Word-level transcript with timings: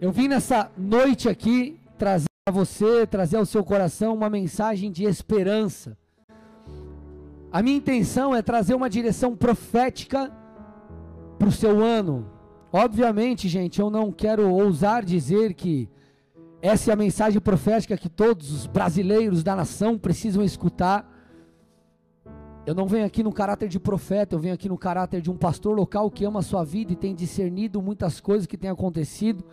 Eu 0.00 0.12
vim 0.12 0.28
nessa 0.28 0.70
noite 0.78 1.28
aqui 1.28 1.76
trazer 1.98 2.28
a 2.48 2.52
você, 2.52 3.04
trazer 3.04 3.36
ao 3.36 3.44
seu 3.44 3.64
coração 3.64 4.14
uma 4.14 4.30
mensagem 4.30 4.92
de 4.92 5.02
esperança. 5.02 5.98
A 7.50 7.60
minha 7.60 7.78
intenção 7.78 8.32
é 8.32 8.40
trazer 8.40 8.74
uma 8.74 8.88
direção 8.88 9.34
profética 9.34 10.32
para 11.36 11.48
o 11.48 11.52
seu 11.52 11.82
ano. 11.82 12.30
Obviamente, 12.72 13.48
gente, 13.48 13.80
eu 13.80 13.90
não 13.90 14.12
quero 14.12 14.48
ousar 14.48 15.04
dizer 15.04 15.54
que 15.54 15.88
essa 16.62 16.92
é 16.92 16.94
a 16.94 16.96
mensagem 16.96 17.40
profética 17.40 17.96
que 17.96 18.08
todos 18.08 18.52
os 18.52 18.66
brasileiros 18.68 19.42
da 19.42 19.56
nação 19.56 19.98
precisam 19.98 20.44
escutar. 20.44 21.12
Eu 22.64 22.74
não 22.74 22.86
venho 22.86 23.04
aqui 23.04 23.24
no 23.24 23.32
caráter 23.32 23.68
de 23.68 23.80
profeta, 23.80 24.36
eu 24.36 24.38
venho 24.38 24.54
aqui 24.54 24.68
no 24.68 24.78
caráter 24.78 25.20
de 25.20 25.28
um 25.28 25.36
pastor 25.36 25.76
local 25.76 26.08
que 26.08 26.24
ama 26.24 26.38
a 26.38 26.42
sua 26.42 26.62
vida 26.62 26.92
e 26.92 26.96
tem 26.96 27.16
discernido 27.16 27.82
muitas 27.82 28.20
coisas 28.20 28.46
que 28.46 28.56
têm 28.56 28.70
acontecido 28.70 29.44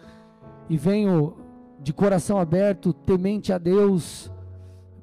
e 0.70 0.78
venho 0.78 1.36
de 1.80 1.94
coração 1.94 2.40
aberto, 2.40 2.94
temente 2.94 3.54
a 3.54 3.58
Deus, 3.58 4.32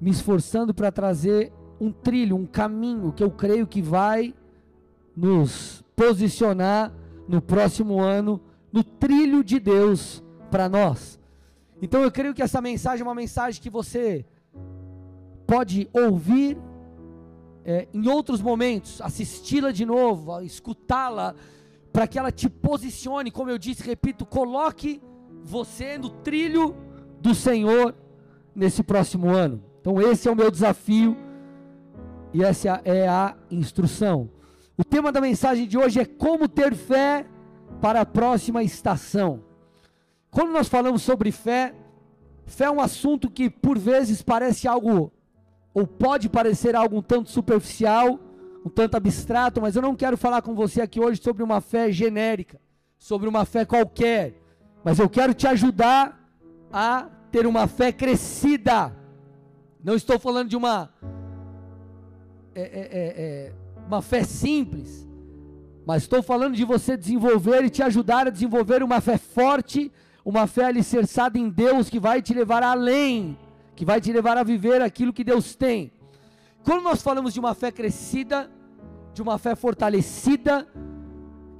me 0.00 0.10
esforçando 0.10 0.74
para 0.74 0.90
trazer 0.90 1.52
um 1.80 1.92
trilho, 1.92 2.36
um 2.36 2.46
caminho 2.46 3.12
que 3.12 3.22
eu 3.22 3.30
creio 3.30 3.66
que 3.66 3.80
vai 3.80 4.34
nos 5.16 5.84
posicionar 5.94 6.92
no 7.28 7.40
próximo 7.40 8.00
ano 8.00 8.40
no 8.72 8.82
trilho 8.82 9.44
de 9.44 9.60
Deus 9.60 10.22
para 10.50 10.68
nós. 10.68 11.20
Então 11.80 12.02
eu 12.02 12.10
creio 12.10 12.34
que 12.34 12.42
essa 12.42 12.60
mensagem 12.60 13.02
é 13.02 13.08
uma 13.08 13.14
mensagem 13.14 13.60
que 13.60 13.70
você 13.70 14.24
pode 15.46 15.88
ouvir 15.92 16.56
é, 17.64 17.86
em 17.92 18.08
outros 18.08 18.40
momentos, 18.40 19.00
assisti-la 19.00 19.70
de 19.70 19.84
novo, 19.84 20.40
escutá-la, 20.40 21.34
para 21.92 22.06
que 22.06 22.18
ela 22.18 22.32
te 22.32 22.48
posicione, 22.48 23.30
como 23.30 23.50
eu 23.50 23.58
disse, 23.58 23.82
repito, 23.82 24.24
coloque 24.24 25.00
você 25.42 25.98
no 25.98 26.08
trilho 26.08 26.76
do 27.20 27.34
Senhor 27.34 27.94
nesse 28.54 28.82
próximo 28.82 29.28
ano. 29.28 29.62
Então, 29.80 30.00
esse 30.00 30.28
é 30.28 30.30
o 30.30 30.36
meu 30.36 30.50
desafio 30.50 31.16
e 32.32 32.42
essa 32.42 32.80
é 32.84 33.08
a 33.08 33.36
instrução. 33.50 34.30
O 34.76 34.84
tema 34.84 35.12
da 35.12 35.20
mensagem 35.20 35.66
de 35.66 35.76
hoje 35.76 36.00
é 36.00 36.04
como 36.04 36.48
ter 36.48 36.74
fé 36.74 37.26
para 37.80 38.00
a 38.00 38.06
próxima 38.06 38.62
estação. 38.62 39.44
Quando 40.30 40.52
nós 40.52 40.68
falamos 40.68 41.02
sobre 41.02 41.30
fé, 41.30 41.74
fé 42.46 42.64
é 42.64 42.70
um 42.70 42.80
assunto 42.80 43.30
que 43.30 43.50
por 43.50 43.78
vezes 43.78 44.22
parece 44.22 44.66
algo, 44.66 45.12
ou 45.74 45.86
pode 45.86 46.28
parecer 46.28 46.74
algo 46.74 46.96
um 46.96 47.02
tanto 47.02 47.30
superficial, 47.30 48.18
um 48.64 48.70
tanto 48.70 48.96
abstrato, 48.96 49.60
mas 49.60 49.76
eu 49.76 49.82
não 49.82 49.94
quero 49.94 50.16
falar 50.16 50.40
com 50.42 50.54
você 50.54 50.80
aqui 50.80 51.00
hoje 51.00 51.20
sobre 51.22 51.42
uma 51.42 51.60
fé 51.60 51.92
genérica, 51.92 52.60
sobre 52.96 53.28
uma 53.28 53.44
fé 53.44 53.64
qualquer. 53.64 54.41
Mas 54.84 54.98
eu 54.98 55.08
quero 55.08 55.32
te 55.32 55.46
ajudar 55.46 56.18
a 56.72 57.08
ter 57.30 57.46
uma 57.46 57.66
fé 57.66 57.92
crescida. 57.92 58.94
Não 59.82 59.94
estou 59.94 60.18
falando 60.18 60.48
de 60.48 60.56
uma 60.56 60.90
é, 62.54 62.60
é, 62.60 62.64
é, 62.64 63.24
é, 63.24 63.52
uma 63.86 64.02
fé 64.02 64.24
simples, 64.24 65.08
mas 65.86 66.02
estou 66.02 66.22
falando 66.22 66.54
de 66.54 66.64
você 66.64 66.96
desenvolver 66.96 67.64
e 67.64 67.70
te 67.70 67.82
ajudar 67.82 68.26
a 68.26 68.30
desenvolver 68.30 68.82
uma 68.82 69.00
fé 69.00 69.16
forte, 69.16 69.90
uma 70.24 70.46
fé 70.46 70.66
alicerçada 70.66 71.38
em 71.38 71.48
Deus 71.48 71.88
que 71.88 71.98
vai 71.98 72.20
te 72.20 72.34
levar 72.34 72.62
além, 72.62 73.38
que 73.74 73.84
vai 73.84 74.00
te 74.00 74.12
levar 74.12 74.36
a 74.36 74.42
viver 74.42 74.82
aquilo 74.82 75.12
que 75.12 75.24
Deus 75.24 75.54
tem. 75.54 75.92
Quando 76.62 76.82
nós 76.82 77.02
falamos 77.02 77.32
de 77.32 77.40
uma 77.40 77.54
fé 77.54 77.72
crescida, 77.72 78.50
de 79.14 79.22
uma 79.22 79.38
fé 79.38 79.56
fortalecida, 79.56 80.68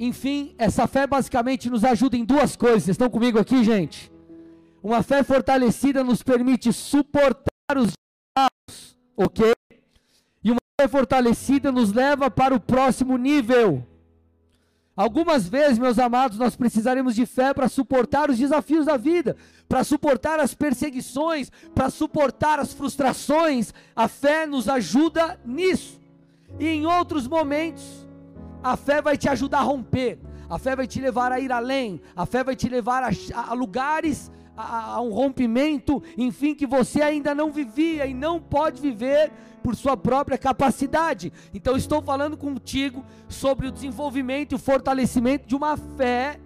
enfim, 0.05 0.53
essa 0.58 0.89
fé 0.89 1.06
basicamente 1.06 1.70
nos 1.70 1.84
ajuda 1.84 2.17
em 2.17 2.25
duas 2.25 2.56
coisas. 2.56 2.83
Vocês 2.83 2.95
estão 2.95 3.08
comigo 3.08 3.39
aqui, 3.39 3.62
gente? 3.62 4.11
Uma 4.83 5.00
fé 5.00 5.22
fortalecida 5.22 6.03
nos 6.03 6.25
permite 6.25 6.72
suportar 6.72 7.77
os 7.77 7.92
diabos, 8.36 8.97
ok? 9.17 9.53
E 10.42 10.51
uma 10.51 10.58
fé 10.80 10.89
fortalecida 10.89 11.70
nos 11.70 11.92
leva 11.92 12.29
para 12.29 12.52
o 12.52 12.58
próximo 12.58 13.17
nível. 13.17 13.86
Algumas 14.96 15.48
vezes, 15.48 15.79
meus 15.79 16.01
amados, 16.01 16.36
nós 16.36 16.57
precisaremos 16.57 17.14
de 17.14 17.24
fé 17.24 17.55
para 17.55 17.68
suportar 17.68 18.29
os 18.29 18.36
desafios 18.36 18.86
da 18.86 18.96
vida, 18.96 19.36
para 19.68 19.85
suportar 19.85 20.41
as 20.41 20.52
perseguições, 20.52 21.48
para 21.73 21.89
suportar 21.91 22.58
as 22.58 22.73
frustrações. 22.73 23.73
A 23.95 24.08
fé 24.08 24.46
nos 24.46 24.68
ajuda 24.68 25.39
nisso. 25.46 26.01
E 26.58 26.67
em 26.67 26.86
outros 26.86 27.29
momentos, 27.29 28.02
a 28.62 28.77
fé 28.77 29.02
vai 29.02 29.17
te 29.17 29.28
ajudar 29.28 29.58
a 29.58 29.62
romper. 29.62 30.18
A 30.48 30.58
fé 30.58 30.77
vai 30.77 30.86
te 30.86 31.00
levar 31.00 31.33
a 31.33 31.40
ir 31.40 31.50
além. 31.50 32.00
A 32.14 32.24
fé 32.27 32.45
vai 32.45 32.55
te 32.55 32.68
levar 32.68 33.02
a, 33.02 33.11
a 33.34 33.55
lugares, 33.55 34.30
a, 34.56 34.95
a 34.95 35.00
um 35.00 35.11
rompimento, 35.11 36.02
enfim, 36.17 36.55
que 36.55 36.67
você 36.67 37.02
ainda 37.02 37.34
não 37.34 37.50
vivia 37.50 38.06
e 38.06 38.14
não 38.14 38.40
pode 38.40 38.80
viver 38.80 39.33
por 39.62 39.74
sua 39.74 39.96
própria 39.96 40.36
capacidade. 40.36 41.33
Então, 41.55 41.77
estou 41.77 42.02
falando 42.02 42.36
contigo 42.36 43.05
sobre 43.28 43.67
o 43.67 43.73
desenvolvimento 43.73 44.52
e 44.52 44.55
o 44.56 44.58
fortalecimento 44.58 45.48
de 45.48 45.56
uma 45.56 45.77
fé 45.77 46.39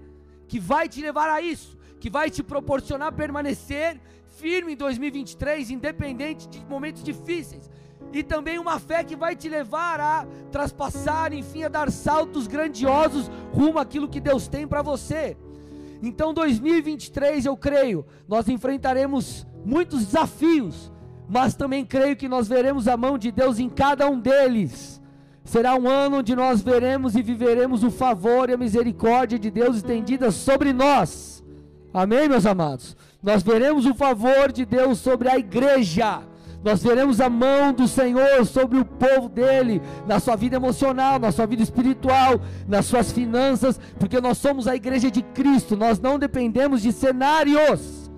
que 0.47 0.61
vai 0.61 0.89
te 0.89 1.01
levar 1.01 1.29
a 1.29 1.41
isso, 1.41 1.77
que 1.99 2.09
vai 2.09 2.31
te 2.31 2.43
proporcionar 2.43 3.13
permanecer 3.13 4.01
firme 4.37 4.75
em 4.75 4.77
2023, 4.77 5.71
independente 5.71 6.49
de 6.49 6.65
momentos 6.67 7.03
difíceis 7.03 7.69
e 8.13 8.23
também 8.23 8.59
uma 8.59 8.79
fé 8.79 9.05
que 9.05 9.17
vai 9.17 9.37
te 9.37 9.49
levar 9.49 10.01
a 10.01 10.27
traspassar, 10.51 11.33
enfim, 11.33 11.65
a 11.65 11.69
dar 11.69 11.91
saltos 11.91 12.47
grandiosos 12.47 13.31
rumo 13.53 13.79
àquilo 13.79 14.09
que 14.09 14.21
Deus 14.21 14.49
tem 14.49 14.67
para 14.67 14.83
você. 14.83 15.37
Então, 16.03 16.33
2023, 16.33 17.47
eu 17.47 17.57
creio, 17.57 18.07
nós 18.29 18.49
enfrentaremos 18.49 19.47
muitos 19.65 20.05
desafios, 20.05 20.93
mas 21.29 21.55
também 21.55 21.85
creio 21.85 22.17
que 22.17 22.29
nós 22.29 22.47
veremos 22.47 22.87
a 22.87 22.97
mão 22.97 23.19
de 23.19 23.33
Deus 23.33 23.59
em 23.59 23.69
cada 23.69 24.09
um 24.09 24.19
deles. 24.19 25.03
Será 25.45 25.75
um 25.75 25.89
ano 25.89 26.19
onde 26.19 26.35
nós 26.35 26.61
veremos 26.61 27.15
e 27.15 27.23
viveremos 27.23 27.83
o 27.85 27.91
favor 27.91 28.51
e 28.51 28.55
a 28.55 28.57
misericórdia 28.57 29.39
de 29.39 29.51
Deus 29.51 29.77
estendida 29.77 30.31
sobre 30.31 30.73
nós. 30.73 31.43
Amém, 31.95 32.29
meus 32.29 32.45
amados? 32.45 32.97
Nós 33.23 33.43
veremos 33.43 33.87
o 33.87 33.95
favor 33.95 34.53
de 34.53 34.67
Deus 34.67 34.99
sobre 34.99 35.29
a 35.29 35.39
igreja 35.39 36.23
nós 36.65 36.83
veremos 36.83 37.21
a 37.21 37.29
mão 37.29 37.73
do 37.73 37.87
Senhor 37.87 38.45
sobre 38.45 38.79
o 38.79 38.85
povo 38.85 39.29
dele, 39.29 39.81
na 40.07 40.19
sua 40.19 40.37
vida 40.37 40.57
emocional, 40.57 41.19
na 41.19 41.31
sua 41.31 41.47
vida 41.47 41.63
espiritual, 41.63 42.41
nas 42.67 42.87
suas 42.87 43.13
finanças, 43.13 43.81
porque 43.99 44.21
nós 44.21 44.39
somos 44.39 44.67
a 44.67 44.75
igreja 44.75 45.11
de 45.11 45.23
Cristo, 45.23 45.77
nós 45.77 46.01
não 46.01 46.19
dependemos 46.19 46.83
de 46.83 46.93
cenários, 46.93 48.11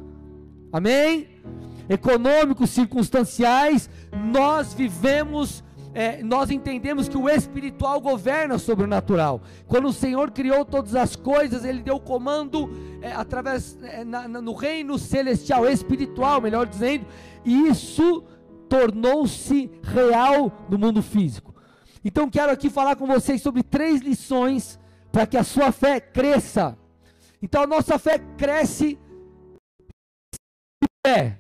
amém? 0.72 1.28
Econômicos, 1.88 2.70
circunstanciais, 2.70 3.88
nós 4.12 4.74
vivemos 4.74 5.64
é, 5.94 6.22
nós 6.22 6.50
entendemos 6.50 7.08
que 7.08 7.16
o 7.16 7.28
espiritual 7.28 8.00
governa 8.00 8.58
sobre 8.58 8.84
o 8.84 8.88
natural. 8.88 9.40
Quando 9.66 9.88
o 9.88 9.92
Senhor 9.92 10.30
criou 10.30 10.64
todas 10.64 10.94
as 10.94 11.16
coisas, 11.16 11.64
Ele 11.64 11.82
deu 11.82 11.98
comando 11.98 12.70
é, 13.00 13.12
através 13.12 13.78
é, 13.82 14.04
na, 14.04 14.28
no 14.28 14.54
reino 14.54 14.98
celestial, 14.98 15.66
espiritual, 15.68 16.40
melhor 16.40 16.66
dizendo, 16.66 17.06
e 17.44 17.68
isso 17.68 18.24
tornou-se 18.68 19.70
real 19.82 20.52
no 20.68 20.78
mundo 20.78 21.02
físico. 21.02 21.54
Então 22.04 22.30
quero 22.30 22.52
aqui 22.52 22.70
falar 22.70 22.96
com 22.96 23.06
vocês 23.06 23.42
sobre 23.42 23.62
três 23.62 24.00
lições 24.00 24.78
para 25.10 25.26
que 25.26 25.36
a 25.36 25.44
sua 25.44 25.72
fé 25.72 26.00
cresça. 26.00 26.76
Então 27.42 27.62
a 27.62 27.66
nossa 27.66 27.98
fé 27.98 28.18
cresce. 28.36 28.98
É. 31.06 31.36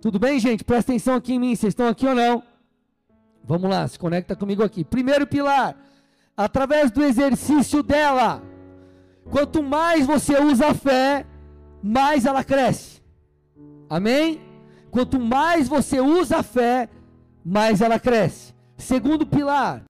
Tudo 0.00 0.18
bem, 0.18 0.38
gente? 0.38 0.62
Presta 0.62 0.92
atenção 0.92 1.14
aqui 1.14 1.34
em 1.34 1.38
mim. 1.38 1.56
Vocês 1.56 1.72
estão 1.72 1.88
aqui 1.88 2.06
ou 2.06 2.14
não? 2.14 2.42
Vamos 3.48 3.70
lá, 3.70 3.88
se 3.88 3.98
conecta 3.98 4.36
comigo 4.36 4.62
aqui. 4.62 4.84
Primeiro 4.84 5.26
pilar, 5.26 5.74
através 6.36 6.90
do 6.90 7.02
exercício 7.02 7.82
dela. 7.82 8.42
Quanto 9.30 9.62
mais 9.62 10.06
você 10.06 10.38
usa 10.38 10.66
a 10.68 10.74
fé, 10.74 11.24
mais 11.82 12.26
ela 12.26 12.44
cresce. 12.44 13.02
Amém? 13.88 14.38
Quanto 14.90 15.18
mais 15.18 15.66
você 15.66 15.98
usa 15.98 16.40
a 16.40 16.42
fé, 16.42 16.90
mais 17.42 17.80
ela 17.80 17.98
cresce. 17.98 18.54
Segundo 18.76 19.26
pilar, 19.26 19.82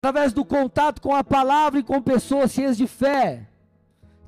através 0.00 0.32
do 0.32 0.44
contato 0.44 1.02
com 1.02 1.12
a 1.12 1.24
palavra 1.24 1.80
e 1.80 1.82
com 1.82 2.00
pessoas 2.00 2.52
cheias 2.52 2.76
de 2.76 2.86
fé. 2.86 3.48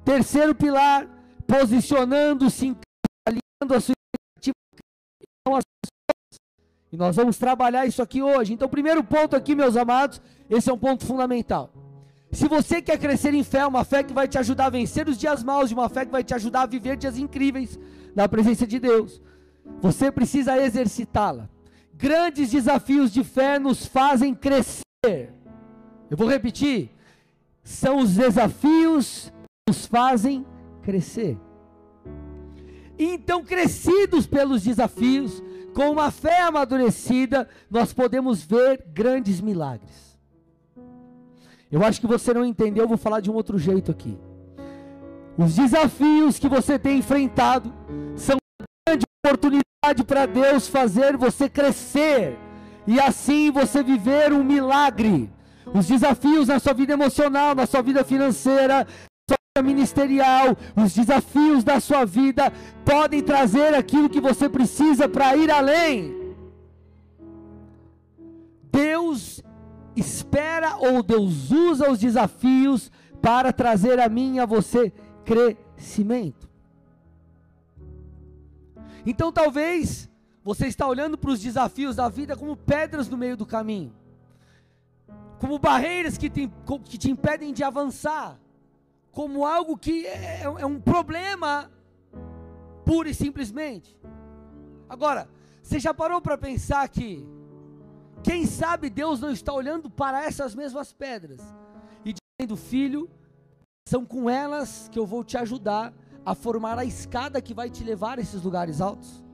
Terceiro 0.04 0.52
pilar, 0.52 1.06
posicionando-se, 1.46 2.76
alinhando 3.24 3.74
a 3.76 3.80
sua 3.80 3.97
E 6.90 6.96
nós 6.96 7.16
vamos 7.16 7.36
trabalhar 7.36 7.86
isso 7.86 8.02
aqui 8.02 8.22
hoje. 8.22 8.52
Então, 8.52 8.68
primeiro 8.68 9.04
ponto 9.04 9.36
aqui, 9.36 9.54
meus 9.54 9.76
amados, 9.76 10.20
esse 10.48 10.70
é 10.70 10.72
um 10.72 10.78
ponto 10.78 11.04
fundamental. 11.04 11.70
Se 12.30 12.46
você 12.46 12.82
quer 12.82 12.98
crescer 12.98 13.32
em 13.34 13.42
fé, 13.42 13.66
uma 13.66 13.84
fé 13.84 14.02
que 14.02 14.12
vai 14.12 14.28
te 14.28 14.38
ajudar 14.38 14.66
a 14.66 14.70
vencer 14.70 15.08
os 15.08 15.16
dias 15.16 15.42
maus, 15.42 15.72
uma 15.72 15.88
fé 15.88 16.04
que 16.04 16.12
vai 16.12 16.22
te 16.22 16.34
ajudar 16.34 16.62
a 16.62 16.66
viver 16.66 16.96
dias 16.96 17.18
incríveis 17.18 17.78
na 18.14 18.28
presença 18.28 18.66
de 18.66 18.78
Deus, 18.78 19.20
você 19.80 20.10
precisa 20.10 20.56
exercitá-la. 20.58 21.48
Grandes 21.94 22.50
desafios 22.50 23.12
de 23.12 23.24
fé 23.24 23.58
nos 23.58 23.86
fazem 23.86 24.34
crescer. 24.34 24.84
Eu 26.10 26.16
vou 26.16 26.28
repetir. 26.28 26.90
São 27.62 27.98
os 27.98 28.14
desafios 28.14 29.32
que 29.66 29.72
nos 29.72 29.86
fazem 29.86 30.46
crescer. 30.82 31.36
Então, 32.98 33.44
crescidos 33.44 34.26
pelos 34.26 34.62
desafios, 34.62 35.42
com 35.78 35.92
uma 35.92 36.10
fé 36.10 36.40
amadurecida, 36.42 37.48
nós 37.70 37.92
podemos 37.92 38.42
ver 38.42 38.84
grandes 38.92 39.40
milagres. 39.40 40.18
Eu 41.70 41.84
acho 41.84 42.00
que 42.00 42.06
você 42.08 42.34
não 42.34 42.44
entendeu, 42.44 42.82
eu 42.82 42.88
vou 42.88 42.96
falar 42.98 43.20
de 43.20 43.30
um 43.30 43.34
outro 43.34 43.56
jeito 43.56 43.88
aqui. 43.92 44.18
Os 45.38 45.54
desafios 45.54 46.36
que 46.36 46.48
você 46.48 46.80
tem 46.80 46.98
enfrentado 46.98 47.72
são 48.16 48.38
uma 48.60 48.66
grande 48.88 49.06
oportunidade 49.24 50.02
para 50.04 50.26
Deus 50.26 50.66
fazer 50.66 51.16
você 51.16 51.48
crescer 51.48 52.36
e 52.84 52.98
assim 52.98 53.52
você 53.52 53.80
viver 53.80 54.32
um 54.32 54.42
milagre. 54.42 55.30
Os 55.72 55.86
desafios 55.86 56.48
na 56.48 56.58
sua 56.58 56.72
vida 56.72 56.94
emocional, 56.94 57.54
na 57.54 57.66
sua 57.66 57.82
vida 57.82 58.02
financeira, 58.02 58.84
ministerial, 59.62 60.56
os 60.76 60.94
desafios 60.94 61.64
da 61.64 61.80
sua 61.80 62.04
vida 62.04 62.52
podem 62.84 63.22
trazer 63.22 63.74
aquilo 63.74 64.08
que 64.08 64.20
você 64.20 64.48
precisa 64.48 65.08
para 65.08 65.36
ir 65.36 65.50
além. 65.50 66.14
Deus 68.70 69.42
espera 69.96 70.76
ou 70.76 71.02
Deus 71.02 71.50
usa 71.50 71.90
os 71.90 71.98
desafios 71.98 72.90
para 73.20 73.52
trazer 73.52 73.98
a 73.98 74.08
mim 74.08 74.36
e 74.36 74.40
a 74.40 74.46
você 74.46 74.92
crescimento. 75.24 76.48
Então 79.04 79.32
talvez 79.32 80.08
você 80.44 80.66
está 80.66 80.86
olhando 80.86 81.18
para 81.18 81.30
os 81.30 81.40
desafios 81.40 81.96
da 81.96 82.08
vida 82.08 82.36
como 82.36 82.56
pedras 82.56 83.08
no 83.08 83.16
meio 83.16 83.36
do 83.36 83.44
caminho, 83.44 83.92
como 85.38 85.58
barreiras 85.58 86.16
que 86.16 86.30
te, 86.30 86.50
que 86.84 86.96
te 86.96 87.10
impedem 87.10 87.52
de 87.52 87.62
avançar, 87.62 88.38
como 89.12 89.46
algo 89.46 89.76
que 89.76 90.06
é, 90.06 90.42
é 90.42 90.66
um 90.66 90.80
problema, 90.80 91.70
pura 92.84 93.08
e 93.08 93.14
simplesmente. 93.14 93.98
Agora, 94.88 95.28
você 95.62 95.78
já 95.78 95.92
parou 95.92 96.20
para 96.20 96.38
pensar 96.38 96.88
que, 96.88 97.26
quem 98.22 98.46
sabe 98.46 98.88
Deus 98.88 99.20
não 99.20 99.30
está 99.30 99.52
olhando 99.52 99.90
para 99.90 100.24
essas 100.24 100.54
mesmas 100.54 100.92
pedras 100.92 101.40
e 102.04 102.14
dizendo, 102.14 102.56
filho, 102.56 103.10
são 103.88 104.04
com 104.04 104.28
elas 104.28 104.88
que 104.90 104.98
eu 104.98 105.06
vou 105.06 105.22
te 105.24 105.36
ajudar 105.36 105.92
a 106.24 106.34
formar 106.34 106.78
a 106.78 106.84
escada 106.84 107.40
que 107.40 107.54
vai 107.54 107.70
te 107.70 107.82
levar 107.84 108.18
a 108.18 108.20
esses 108.20 108.42
lugares 108.42 108.80
altos. 108.80 109.24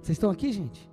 Vocês 0.00 0.16
estão 0.16 0.30
aqui, 0.30 0.52
gente? 0.52 0.89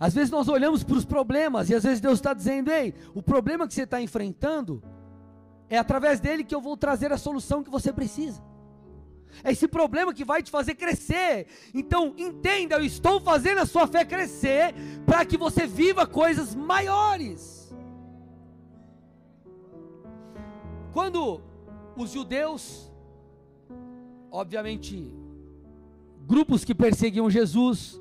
Às 0.00 0.14
vezes 0.14 0.30
nós 0.30 0.48
olhamos 0.48 0.82
para 0.82 0.96
os 0.96 1.04
problemas 1.04 1.68
e 1.68 1.74
às 1.74 1.84
vezes 1.84 2.00
Deus 2.00 2.14
está 2.14 2.32
dizendo: 2.32 2.70
ei, 2.70 2.94
o 3.14 3.22
problema 3.22 3.68
que 3.68 3.74
você 3.74 3.82
está 3.82 4.00
enfrentando 4.00 4.82
é 5.68 5.76
através 5.76 6.18
dele 6.18 6.42
que 6.42 6.54
eu 6.54 6.60
vou 6.60 6.74
trazer 6.74 7.12
a 7.12 7.18
solução 7.18 7.62
que 7.62 7.70
você 7.70 7.92
precisa. 7.92 8.42
É 9.44 9.52
esse 9.52 9.68
problema 9.68 10.12
que 10.14 10.24
vai 10.24 10.42
te 10.42 10.50
fazer 10.50 10.74
crescer. 10.74 11.46
Então, 11.74 12.14
entenda, 12.16 12.76
eu 12.76 12.84
estou 12.84 13.20
fazendo 13.20 13.58
a 13.58 13.66
sua 13.66 13.86
fé 13.86 14.04
crescer 14.04 14.74
para 15.06 15.24
que 15.24 15.36
você 15.36 15.66
viva 15.66 16.06
coisas 16.06 16.54
maiores. 16.54 17.72
Quando 20.92 21.40
os 21.96 22.10
judeus, 22.10 22.90
obviamente, 24.30 25.14
grupos 26.26 26.64
que 26.64 26.74
perseguiam 26.74 27.30
Jesus, 27.30 28.00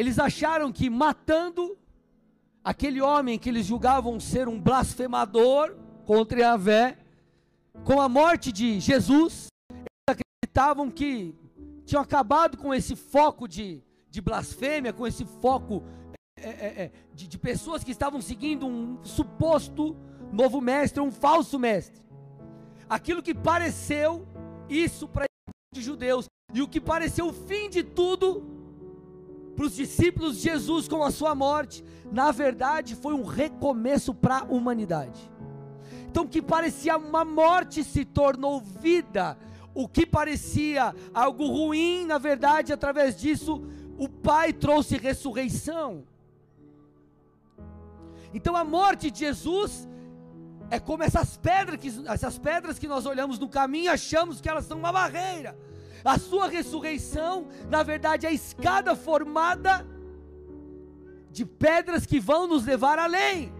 eles 0.00 0.18
acharam 0.18 0.72
que 0.72 0.88
matando 0.88 1.76
aquele 2.64 3.02
homem 3.02 3.38
que 3.38 3.50
eles 3.50 3.66
julgavam 3.66 4.18
ser 4.18 4.48
um 4.48 4.58
blasfemador 4.58 5.76
contra 6.06 6.40
Yahvé, 6.40 6.96
com 7.84 8.00
a 8.00 8.08
morte 8.08 8.50
de 8.50 8.80
Jesus, 8.80 9.48
acreditavam 10.08 10.90
que 10.90 11.34
tinham 11.84 12.00
acabado 12.02 12.56
com 12.56 12.72
esse 12.72 12.96
foco 12.96 13.46
de, 13.46 13.82
de 14.10 14.22
blasfêmia, 14.22 14.90
com 14.90 15.06
esse 15.06 15.26
foco 15.26 15.84
é, 16.38 16.48
é, 16.48 16.82
é, 16.84 16.92
de, 17.12 17.28
de 17.28 17.36
pessoas 17.36 17.84
que 17.84 17.90
estavam 17.90 18.22
seguindo 18.22 18.66
um 18.66 19.04
suposto 19.04 19.94
novo 20.32 20.62
mestre, 20.62 21.02
um 21.02 21.12
falso 21.12 21.58
mestre. 21.58 22.00
Aquilo 22.88 23.22
que 23.22 23.34
pareceu 23.34 24.26
isso 24.66 25.06
para 25.06 25.26
os 25.76 25.84
judeus 25.84 26.24
e 26.54 26.62
o 26.62 26.68
que 26.68 26.80
pareceu 26.80 27.26
o 27.26 27.34
fim 27.34 27.68
de 27.68 27.82
tudo 27.82 28.59
para 29.60 29.66
os 29.66 29.76
discípulos 29.76 30.36
de 30.36 30.44
Jesus 30.44 30.88
com 30.88 31.04
a 31.04 31.10
sua 31.10 31.34
morte, 31.34 31.84
na 32.10 32.32
verdade 32.32 32.96
foi 32.96 33.12
um 33.12 33.24
recomeço 33.24 34.14
para 34.14 34.38
a 34.38 34.44
humanidade. 34.44 35.30
Então, 36.08 36.24
o 36.24 36.28
que 36.28 36.40
parecia 36.40 36.96
uma 36.96 37.26
morte 37.26 37.84
se 37.84 38.06
tornou 38.06 38.58
vida 38.58 39.36
o 39.74 39.86
que 39.86 40.04
parecia 40.04 40.94
algo 41.14 41.46
ruim, 41.46 42.04
na 42.04 42.18
verdade, 42.18 42.72
através 42.72 43.16
disso, 43.20 43.62
o 43.98 44.08
Pai 44.08 44.52
trouxe 44.52 44.96
ressurreição. 44.96 46.04
Então 48.32 48.56
a 48.56 48.64
morte 48.64 49.10
de 49.10 49.20
Jesus 49.20 49.88
é 50.70 50.80
como 50.80 51.02
essas 51.02 51.36
pedras 51.36 51.78
que, 51.78 51.92
essas 52.08 52.38
pedras 52.38 52.78
que 52.78 52.88
nós 52.88 53.06
olhamos 53.06 53.38
no 53.38 53.48
caminho 53.48 53.84
e 53.84 53.88
achamos 53.88 54.40
que 54.40 54.48
elas 54.48 54.64
são 54.64 54.78
uma 54.78 54.92
barreira. 54.92 55.56
A 56.04 56.18
sua 56.18 56.48
ressurreição, 56.48 57.46
na 57.68 57.82
verdade, 57.82 58.26
é 58.26 58.30
a 58.30 58.32
escada 58.32 58.96
formada 58.96 59.86
de 61.30 61.44
pedras 61.44 62.06
que 62.06 62.18
vão 62.18 62.46
nos 62.46 62.64
levar 62.64 62.98
além. 62.98 63.52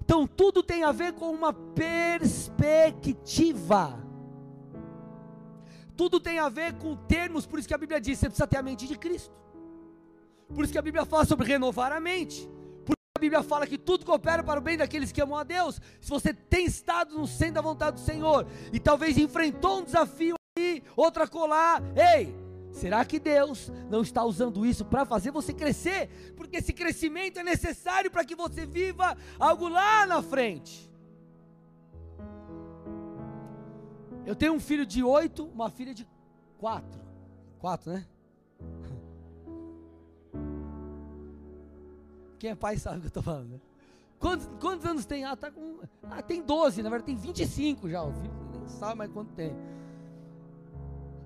Então 0.00 0.26
tudo 0.26 0.62
tem 0.62 0.84
a 0.84 0.92
ver 0.92 1.12
com 1.12 1.30
uma 1.30 1.52
perspectiva. 1.52 4.00
Tudo 5.96 6.18
tem 6.18 6.38
a 6.38 6.48
ver 6.48 6.72
com 6.74 6.96
termos, 6.96 7.44
por 7.46 7.58
isso 7.58 7.68
que 7.68 7.74
a 7.74 7.78
Bíblia 7.78 8.00
diz: 8.00 8.18
você 8.18 8.26
precisa 8.26 8.46
ter 8.46 8.56
a 8.56 8.62
mente 8.62 8.86
de 8.86 8.96
Cristo. 8.96 9.34
Por 10.54 10.64
isso 10.64 10.72
que 10.72 10.78
a 10.78 10.82
Bíblia 10.82 11.04
fala 11.04 11.24
sobre 11.24 11.46
renovar 11.46 11.92
a 11.92 12.00
mente. 12.00 12.48
Por 12.84 12.92
isso 12.92 13.12
que 13.14 13.18
a 13.18 13.20
Bíblia 13.20 13.42
fala 13.42 13.66
que 13.66 13.78
tudo 13.78 14.04
coopera 14.04 14.42
para 14.42 14.58
o 14.58 14.62
bem 14.62 14.76
daqueles 14.76 15.12
que 15.12 15.22
amam 15.22 15.38
a 15.38 15.44
Deus. 15.44 15.80
Se 16.00 16.10
você 16.10 16.34
tem 16.34 16.66
estado 16.66 17.16
no 17.16 17.26
centro 17.26 17.54
da 17.54 17.60
vontade 17.60 17.96
do 17.96 18.00
Senhor 18.00 18.46
e 18.72 18.80
talvez 18.80 19.16
enfrentou 19.16 19.78
um 19.78 19.84
desafio 19.84 20.34
outra 20.96 21.26
colar, 21.26 21.82
ei, 21.96 22.42
Será 22.72 23.04
que 23.04 23.20
Deus 23.20 23.70
não 23.90 24.00
está 24.00 24.24
usando 24.24 24.64
isso 24.64 24.82
para 24.82 25.04
fazer 25.04 25.30
você 25.30 25.52
crescer? 25.52 26.08
Porque 26.34 26.56
esse 26.56 26.72
crescimento 26.72 27.38
é 27.38 27.42
necessário 27.42 28.10
para 28.10 28.24
que 28.24 28.34
você 28.34 28.64
viva 28.64 29.14
algo 29.38 29.68
lá 29.68 30.06
na 30.06 30.22
frente. 30.22 30.90
Eu 34.24 34.34
tenho 34.34 34.54
um 34.54 34.60
filho 34.60 34.86
de 34.86 35.02
oito, 35.02 35.44
uma 35.44 35.68
filha 35.68 35.92
de 35.92 36.08
quatro. 36.56 36.98
Quatro, 37.58 37.92
né? 37.92 38.06
Quem 42.38 42.50
é 42.50 42.54
pai 42.54 42.78
sabe 42.78 42.96
o 42.96 43.00
que 43.00 43.06
eu 43.06 43.08
estou 43.08 43.22
falando, 43.22 43.50
né? 43.50 43.60
Quantos, 44.18 44.48
quantos, 44.58 44.86
anos 44.86 45.04
tem? 45.04 45.24
Ah, 45.24 45.36
tá 45.36 45.50
com, 45.50 45.80
ah, 46.04 46.22
tem 46.22 46.42
12, 46.42 46.82
na 46.82 46.88
verdade 46.88 47.06
tem 47.06 47.16
25 47.16 47.90
já. 47.90 48.02
O 48.02 48.14
filho 48.14 48.32
nem 48.50 48.66
sabe 48.66 48.96
mais 48.96 49.12
quanto 49.12 49.34
tem. 49.34 49.54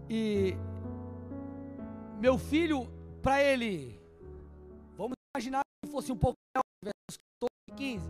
E 0.09 0.57
meu 2.21 2.39
filho, 2.39 2.89
para 3.23 3.43
ele, 3.43 4.01
vamos 4.97 5.15
imaginar 5.35 5.63
que 5.85 5.91
fosse 5.91 6.13
um 6.13 6.17
pouco 6.17 6.37
maior, 6.55 6.65
15. 7.77 8.07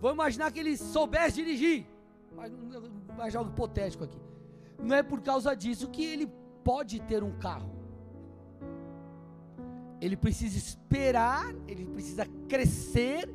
Vamos 0.00 0.14
imaginar 0.14 0.52
que 0.52 0.60
ele 0.60 0.76
soubesse 0.76 1.36
dirigir 1.36 1.86
mas, 2.40 2.52
mas 3.16 3.36
algo 3.36 3.50
hipotético 3.50 4.04
aqui. 4.04 4.18
Não 4.82 4.96
é 4.96 5.02
por 5.02 5.20
causa 5.20 5.54
disso 5.54 5.88
que 5.88 6.04
ele 6.04 6.26
pode 6.64 7.00
ter 7.02 7.22
um 7.22 7.32
carro. 7.38 7.70
Ele 10.00 10.16
precisa 10.16 10.56
esperar, 10.56 11.54
ele 11.68 11.84
precisa 11.84 12.24
crescer 12.48 13.28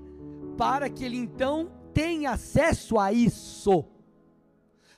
para 0.57 0.89
que 0.89 1.03
ele 1.03 1.17
então 1.17 1.71
tenha 1.93 2.31
acesso 2.31 2.97
a 2.97 3.13
isso. 3.13 3.85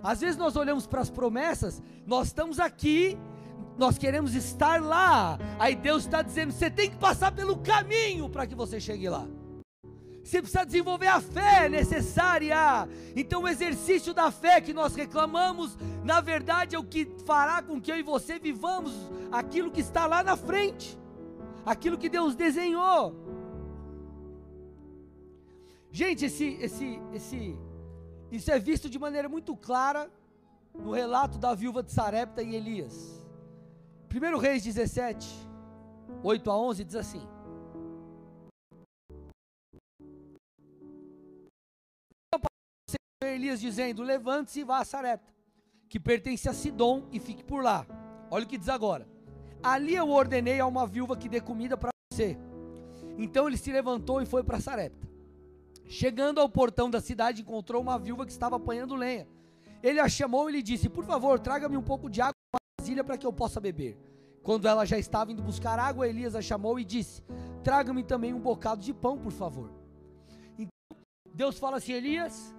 Às 0.01 0.21
vezes 0.21 0.37
nós 0.37 0.55
olhamos 0.55 0.85
para 0.85 1.01
as 1.01 1.09
promessas, 1.09 1.81
nós 2.05 2.27
estamos 2.27 2.59
aqui, 2.59 3.17
nós 3.77 3.97
queremos 3.97 4.35
estar 4.35 4.81
lá. 4.81 5.39
Aí 5.59 5.75
Deus 5.75 6.03
está 6.03 6.21
dizendo: 6.21 6.51
você 6.51 6.69
tem 6.69 6.89
que 6.89 6.97
passar 6.97 7.31
pelo 7.31 7.57
caminho 7.57 8.29
para 8.29 8.45
que 8.45 8.55
você 8.55 8.79
chegue 8.79 9.09
lá. 9.09 9.27
Você 10.23 10.41
precisa 10.41 10.65
desenvolver 10.65 11.07
a 11.07 11.21
fé 11.21 11.69
necessária. 11.69 12.57
Então, 13.15 13.43
o 13.43 13.47
exercício 13.47 14.13
da 14.13 14.29
fé 14.29 14.59
que 14.59 14.73
nós 14.73 14.93
reclamamos, 14.93 15.77
na 16.03 16.19
verdade, 16.19 16.75
é 16.75 16.79
o 16.79 16.83
que 16.83 17.09
fará 17.25 17.61
com 17.61 17.79
que 17.79 17.89
eu 17.89 17.97
e 17.97 18.03
você 18.03 18.37
vivamos 18.37 18.93
aquilo 19.31 19.71
que 19.71 19.79
está 19.79 20.05
lá 20.05 20.21
na 20.21 20.35
frente, 20.35 20.99
aquilo 21.65 21.97
que 21.97 22.09
Deus 22.09 22.35
desenhou. 22.35 23.15
Gente, 25.93 26.25
esse, 26.25 26.57
esse, 26.59 26.99
esse, 27.13 27.57
isso 28.31 28.51
é 28.51 28.59
visto 28.59 28.89
de 28.89 28.99
maneira 28.99 29.29
muito 29.29 29.55
clara 29.55 30.11
no 30.73 30.91
relato 30.91 31.37
da 31.37 31.53
viúva 31.53 31.81
de 31.81 31.91
Sarepta 31.91 32.41
e 32.43 32.55
Elias. 32.55 33.25
1 34.13 34.37
Reis 34.37 34.63
17, 34.63 35.27
8 36.23 36.51
a 36.51 36.57
11 36.57 36.83
diz 36.83 36.95
assim: 36.95 37.27
Elias, 43.23 43.61
dizendo: 43.61 44.03
Levante-se 44.03 44.61
e 44.61 44.63
vá 44.63 44.79
a 44.79 44.85
Sarepta, 44.85 45.33
que 45.87 45.99
pertence 45.99 46.49
a 46.49 46.53
Sidom, 46.53 47.07
e 47.11 47.19
fique 47.19 47.43
por 47.43 47.63
lá. 47.63 47.85
Olha 48.29 48.45
o 48.45 48.47
que 48.47 48.57
diz 48.57 48.69
agora: 48.69 49.07
Ali 49.63 49.95
eu 49.95 50.09
ordenei 50.09 50.59
a 50.59 50.65
uma 50.65 50.85
viúva 50.85 51.15
que 51.15 51.29
dê 51.29 51.39
comida 51.39 51.77
para 51.77 51.91
você. 52.11 52.37
Então 53.17 53.47
ele 53.47 53.57
se 53.57 53.71
levantou 53.71 54.21
e 54.21 54.25
foi 54.25 54.43
para 54.43 54.59
Sarepta. 54.59 55.06
Chegando 55.87 56.41
ao 56.41 56.49
portão 56.49 56.89
da 56.89 56.99
cidade, 56.99 57.41
encontrou 57.41 57.81
uma 57.81 57.97
viúva 57.97 58.25
que 58.25 58.31
estava 58.31 58.57
apanhando 58.57 58.93
lenha. 58.93 59.27
Ele 59.81 59.99
a 59.99 60.09
chamou 60.09 60.49
e 60.49 60.53
lhe 60.53 60.61
disse: 60.61 60.89
Por 60.89 61.05
favor, 61.05 61.39
traga-me 61.39 61.77
um 61.77 61.81
pouco 61.81 62.09
de 62.09 62.21
água 62.21 62.33
uma 62.53 62.59
vasilha 62.79 63.03
para 63.03 63.17
que 63.17 63.25
eu 63.25 63.31
possa 63.31 63.59
beber. 63.59 63.97
Quando 64.43 64.67
ela 64.67 64.85
já 64.85 64.97
estava 64.97 65.31
indo 65.31 65.41
buscar 65.41 65.79
água, 65.79 66.07
Elias 66.07 66.35
a 66.35 66.41
chamou 66.41 66.77
e 66.77 66.83
disse: 66.83 67.23
Traga-me 67.63 68.03
também 68.03 68.33
um 68.33 68.39
bocado 68.39 68.81
de 68.81 68.93
pão, 68.93 69.17
por 69.17 69.31
favor. 69.31 69.71
Então, 70.57 70.97
Deus 71.33 71.57
fala 71.57 71.77
assim: 71.77 71.93
Elias, 71.93 72.53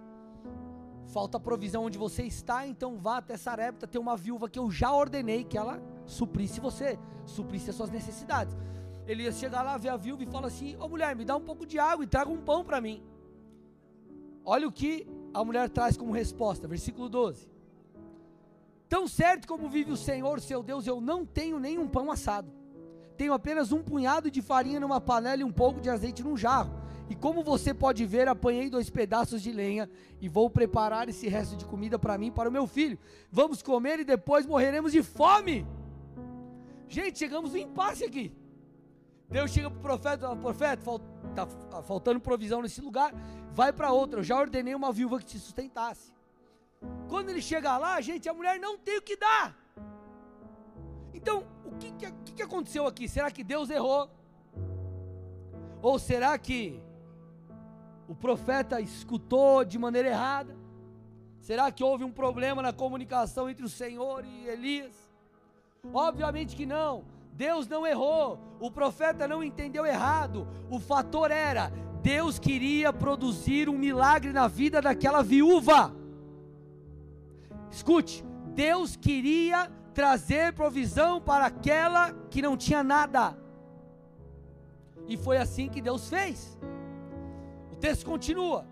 falta 1.09 1.39
provisão 1.39 1.85
onde 1.85 1.99
você 1.99 2.23
está, 2.23 2.67
então 2.67 2.97
vá 2.97 3.19
até 3.19 3.37
Sarepta, 3.37 3.87
tem 3.87 4.01
uma 4.01 4.17
viúva 4.17 4.49
que 4.49 4.59
eu 4.59 4.71
já 4.71 4.91
ordenei 4.91 5.45
que 5.45 5.59
ela 5.59 5.83
suprisse 6.07 6.61
você, 6.61 6.99
suprisse 7.27 7.69
as 7.69 7.77
suas 7.77 7.91
necessidades. 7.91 8.57
Elias 9.07 9.39
chega 9.39 9.61
lá, 9.63 9.77
vê 9.77 9.89
a 9.89 9.97
viúva 9.99 10.23
e 10.23 10.27
fala 10.27 10.47
assim: 10.47 10.77
Ô 10.77 10.85
oh, 10.85 10.89
mulher, 10.89 11.15
me 11.15 11.27
dá 11.27 11.37
um 11.37 11.43
pouco 11.43 11.67
de 11.67 11.79
água 11.79 12.05
e 12.05 12.09
traga 12.09 12.31
um 12.31 12.41
pão 12.41 12.65
para 12.65 12.81
mim. 12.81 13.03
Olha 14.51 14.67
o 14.67 14.73
que 14.73 15.07
a 15.35 15.45
mulher 15.45 15.69
traz 15.69 15.95
como 15.95 16.11
resposta, 16.11 16.67
versículo 16.67 17.07
12. 17.07 17.51
Tão 18.89 19.07
certo 19.07 19.47
como 19.47 19.69
vive 19.69 19.93
o 19.93 19.97
Senhor, 19.97 20.41
seu 20.41 20.63
Deus, 20.63 20.87
eu 20.87 21.03
não 21.03 21.27
tenho 21.27 21.59
nenhum 21.59 21.87
pão 21.87 22.11
assado. 22.11 22.51
Tenho 23.15 23.35
apenas 23.35 23.73
um 23.73 23.83
punhado 23.83 24.31
de 24.31 24.41
farinha 24.41 24.81
numa 24.81 25.03
panela 25.03 25.43
e 25.43 25.45
um 25.45 25.53
pouco 25.53 25.83
de 25.83 25.91
azeite 25.91 26.23
num 26.23 26.35
jarro. 26.35 26.73
E 27.11 27.15
como 27.15 27.43
você 27.43 27.75
pode 27.75 28.07
ver, 28.07 28.27
apanhei 28.27 28.71
dois 28.71 28.89
pedaços 28.89 29.43
de 29.43 29.53
lenha 29.53 29.87
e 30.19 30.31
vou 30.31 30.49
preparar 30.49 31.11
esse 31.11 31.29
resto 31.29 31.55
de 31.55 31.67
comida 31.67 31.99
para 31.99 32.17
mim 32.17 32.29
e 32.29 32.31
para 32.31 32.49
o 32.49 32.53
meu 32.53 32.67
filho. 32.67 32.99
Vamos 33.31 33.61
comer 33.61 34.01
e 34.01 34.05
depois 34.05 34.47
morreremos 34.47 34.93
de 34.93 35.03
fome. 35.03 35.67
Gente, 36.89 37.19
chegamos 37.19 37.53
no 37.53 37.59
impasse 37.59 38.03
aqui. 38.03 38.33
Deus 39.29 39.51
chega 39.51 39.71
para 39.71 39.79
o 39.79 39.83
profeta, 39.83 40.27
fala, 40.27 40.37
profeta, 40.37 40.91
está 41.29 41.83
faltando 41.83 42.19
provisão 42.19 42.63
nesse 42.63 42.81
lugar, 42.81 43.13
vai 43.53 43.73
para 43.73 43.93
outro. 43.93 44.21
Eu 44.21 44.25
já 44.25 44.39
ordenei 44.39 44.75
uma 44.75 44.91
viúva 44.91 45.19
que 45.19 45.27
te 45.27 45.39
sustentasse. 45.39 46.13
Quando 47.09 47.29
ele 47.29 47.43
chega 47.43 47.77
lá, 47.77 48.01
gente, 48.01 48.29
a 48.29 48.35
mulher 48.35 48.59
não 48.59 48.79
tem 48.79 48.99
o 48.99 49.03
que 49.03 49.17
dar. 49.17 49.55
Então, 51.13 51.45
o 51.65 51.77
que, 51.77 51.91
que, 51.93 52.33
que 52.33 52.43
aconteceu 52.43 52.87
aqui? 52.87 53.09
Será 53.09 53.31
que 53.31 53.45
Deus 53.45 53.69
errou? 53.69 54.11
Ou 55.83 55.99
será 55.99 56.37
que 56.39 56.81
o 58.09 58.15
profeta 58.15 58.81
escutou 58.81 59.65
de 59.65 59.79
maneira 59.79 60.09
errada? 60.09 60.57
Será 61.41 61.71
que 61.71 61.85
houve 61.85 62.05
um 62.05 62.13
problema 62.13 62.63
na 62.63 62.73
comunicação 62.73 63.49
entre 63.49 63.65
o 63.65 63.69
Senhor 63.69 64.25
e 64.25 64.49
Elias? 64.49 64.95
Obviamente 65.93 66.57
que 66.57 66.67
não. 66.67 67.05
Deus 67.39 67.69
não 67.69 67.87
errou. 67.87 68.41
O 68.59 68.69
profeta 68.69 69.29
não 69.29 69.45
entendeu 69.45 69.87
errado. 69.87 70.49
O 70.69 70.81
fator 70.81 71.31
era: 71.31 71.71
Deus 72.03 72.37
queria 72.37 72.93
produzir 72.93 73.69
um 73.69 73.79
milagre 73.79 74.33
na 74.33 74.49
vida 74.49 74.83
daquela 74.83 75.23
viúva. 75.23 75.95
Escute, 77.71 78.25
Deus 78.57 78.97
queria 78.97 79.71
trazer 79.95 80.53
provisão 80.53 81.21
para 81.21 81.47
aquela 81.47 82.13
que 82.29 82.43
não 82.43 82.57
tinha 82.57 82.83
nada. 82.83 83.39
E 85.07 85.17
foi 85.17 85.37
assim 85.37 85.69
que 85.69 85.81
Deus 85.81 86.09
fez. 86.09 86.59
O 87.71 87.77
texto 87.77 88.05
continua. 88.05 88.67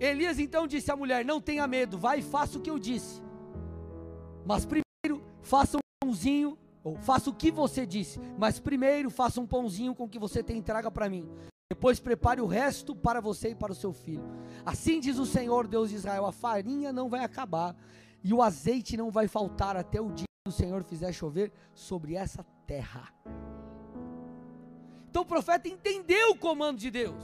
Elias 0.00 0.38
então 0.38 0.66
disse 0.66 0.90
à 0.90 0.96
mulher: 0.96 1.22
Não 1.22 1.38
tenha 1.38 1.66
medo, 1.66 1.98
vai 1.98 2.20
e 2.20 2.22
faça 2.22 2.56
o 2.56 2.62
que 2.62 2.70
eu 2.70 2.78
disse. 2.78 3.20
Mas 4.46 4.64
primeiro 4.64 5.22
faça 5.42 5.76
um 5.76 5.80
pãozinho, 6.02 6.56
ou 6.82 6.96
faça 6.96 7.30
o 7.30 7.34
que 7.34 7.50
você 7.50 7.86
disse. 7.86 8.20
Mas 8.38 8.58
primeiro 8.58 9.10
faça 9.10 9.40
um 9.40 9.46
pãozinho 9.46 9.94
com 9.94 10.04
o 10.04 10.08
que 10.08 10.18
você 10.18 10.42
tem 10.42 10.58
e 10.58 10.62
traga 10.62 10.90
para 10.90 11.08
mim. 11.08 11.28
Depois 11.70 12.00
prepare 12.00 12.40
o 12.40 12.46
resto 12.46 12.96
para 12.96 13.20
você 13.20 13.50
e 13.50 13.54
para 13.54 13.72
o 13.72 13.76
seu 13.76 13.92
filho. 13.92 14.28
Assim 14.66 14.98
diz 14.98 15.18
o 15.18 15.26
Senhor 15.26 15.68
Deus 15.68 15.90
de 15.90 15.96
Israel: 15.96 16.26
a 16.26 16.32
farinha 16.32 16.92
não 16.92 17.08
vai 17.08 17.22
acabar, 17.22 17.76
e 18.24 18.34
o 18.34 18.42
azeite 18.42 18.96
não 18.96 19.10
vai 19.10 19.28
faltar 19.28 19.76
até 19.76 20.00
o 20.00 20.10
dia 20.10 20.26
que 20.44 20.48
o 20.50 20.52
Senhor 20.52 20.82
fizer 20.82 21.12
chover 21.12 21.52
sobre 21.74 22.14
essa 22.14 22.44
terra. 22.66 23.08
Então 25.08 25.22
o 25.22 25.26
profeta 25.26 25.68
entendeu 25.68 26.30
o 26.30 26.38
comando 26.38 26.78
de 26.78 26.90
Deus. 26.90 27.22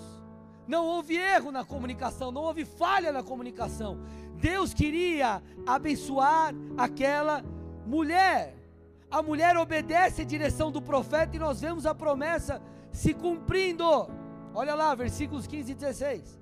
Não 0.67 0.85
houve 0.85 1.17
erro 1.17 1.53
na 1.53 1.65
comunicação, 1.65 2.33
não 2.33 2.43
houve 2.43 2.65
falha 2.65 3.13
na 3.13 3.23
comunicação. 3.23 4.01
Deus 4.41 4.75
queria 4.75 5.43
abençoar 5.67 6.53
aquela 6.77 7.45
mulher. 7.87 8.55
A 9.11 9.23
mulher 9.23 9.57
obedece 9.57 10.23
a 10.23 10.25
direção 10.25 10.73
do 10.73 10.83
profeta 10.83 11.37
e 11.37 11.39
nós 11.39 11.61
vemos 11.61 11.87
a 11.87 11.95
promessa 11.95 12.61
se 12.91 13.15
cumprindo. 13.15 13.85
Olha 14.53 14.75
lá, 14.75 14.95
versículos 14.95 15.47
15 15.47 15.73
e 15.73 15.75
16. 15.75 16.41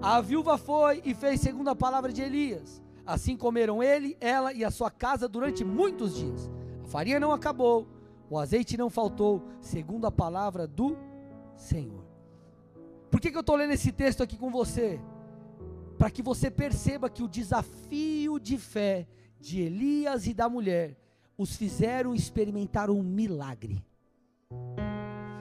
A 0.00 0.20
viúva 0.20 0.58
foi 0.58 1.02
e 1.04 1.14
fez 1.14 1.40
segundo 1.40 1.68
a 1.68 1.76
palavra 1.76 2.12
de 2.12 2.22
Elias. 2.22 2.82
Assim 3.04 3.36
comeram 3.36 3.82
ele, 3.82 4.16
ela 4.20 4.52
e 4.52 4.64
a 4.64 4.70
sua 4.70 4.90
casa 4.90 5.28
durante 5.28 5.64
muitos 5.64 6.14
dias. 6.14 6.50
A 6.84 6.86
farinha 6.86 7.18
não 7.18 7.32
acabou, 7.32 7.86
o 8.28 8.38
azeite 8.38 8.76
não 8.76 8.90
faltou, 8.90 9.42
segundo 9.60 10.06
a 10.06 10.12
palavra 10.12 10.66
do 10.66 10.96
Senhor. 11.54 12.04
Por 13.10 13.20
que, 13.20 13.30
que 13.30 13.36
eu 13.36 13.40
estou 13.40 13.56
lendo 13.56 13.72
esse 13.72 13.90
texto 13.90 14.22
aqui 14.22 14.36
com 14.36 14.50
você? 14.50 15.00
Para 15.96 16.10
que 16.10 16.22
você 16.22 16.50
perceba 16.50 17.08
que 17.08 17.22
o 17.22 17.28
desafio 17.28 18.38
de 18.38 18.58
fé 18.58 19.06
de 19.40 19.62
Elias 19.62 20.26
e 20.26 20.34
da 20.34 20.48
mulher 20.48 20.96
os 21.36 21.56
fizeram 21.56 22.14
experimentar 22.14 22.90
um 22.90 23.02
milagre. 23.02 23.84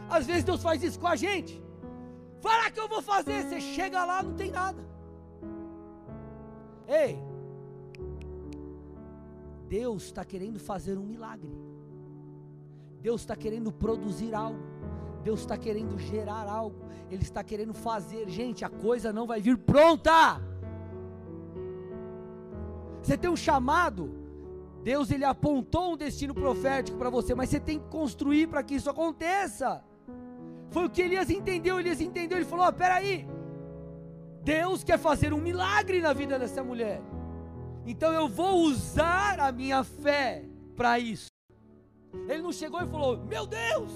Às 0.09 0.25
vezes 0.25 0.43
Deus 0.43 0.61
faz 0.61 0.83
isso 0.83 0.99
com 0.99 1.07
a 1.07 1.15
gente. 1.15 1.61
Fala 2.39 2.69
que 2.69 2.79
eu 2.79 2.87
vou 2.87 3.01
fazer, 3.01 3.43
você 3.43 3.59
chega 3.59 4.03
lá, 4.05 4.21
não 4.21 4.33
tem 4.33 4.51
nada. 4.51 4.83
Ei, 6.87 7.17
Deus 9.67 10.03
está 10.03 10.23
querendo 10.23 10.59
fazer 10.59 10.97
um 10.97 11.03
milagre. 11.03 11.51
Deus 13.01 13.21
está 13.21 13.35
querendo 13.35 13.71
produzir 13.71 14.33
algo. 14.33 14.59
Deus 15.23 15.39
está 15.39 15.57
querendo 15.57 15.97
gerar 15.97 16.47
algo. 16.47 16.85
Ele 17.09 17.23
está 17.23 17.43
querendo 17.43 17.73
fazer. 17.73 18.29
Gente, 18.29 18.63
a 18.63 18.69
coisa 18.69 19.11
não 19.11 19.25
vai 19.25 19.41
vir 19.41 19.57
pronta. 19.57 20.41
Você 23.01 23.17
tem 23.17 23.29
um 23.29 23.35
chamado. 23.35 24.24
Deus 24.85 25.09
ele 25.09 25.25
apontou 25.25 25.93
um 25.93 25.97
destino 25.97 26.31
profético 26.31 26.95
para 26.95 27.09
você, 27.09 27.33
mas 27.33 27.49
você 27.49 27.59
tem 27.59 27.79
que 27.79 27.87
construir 27.87 28.45
para 28.45 28.61
que 28.61 28.75
isso 28.75 28.87
aconteça. 28.87 29.83
Foi 30.69 30.85
o 30.85 30.89
que 30.91 31.01
Elias 31.01 31.27
entendeu. 31.31 31.79
Elias 31.79 31.99
entendeu. 31.99 32.37
Ele 32.37 32.45
falou: 32.45 32.67
oh, 32.67 32.71
peraí. 32.71 33.27
Deus 34.43 34.83
quer 34.83 34.99
fazer 34.99 35.33
um 35.33 35.41
milagre 35.41 35.99
na 36.01 36.13
vida 36.13 36.37
dessa 36.37 36.63
mulher. 36.63 37.01
Então 37.83 38.13
eu 38.13 38.27
vou 38.27 38.57
usar 38.57 39.39
a 39.39 39.51
minha 39.51 39.83
fé 39.83 40.45
para 40.75 40.99
isso. 40.99 41.29
Ele 42.29 42.43
não 42.43 42.51
chegou 42.51 42.79
e 42.79 42.85
falou: 42.85 43.17
Meu 43.17 43.47
Deus, 43.47 43.91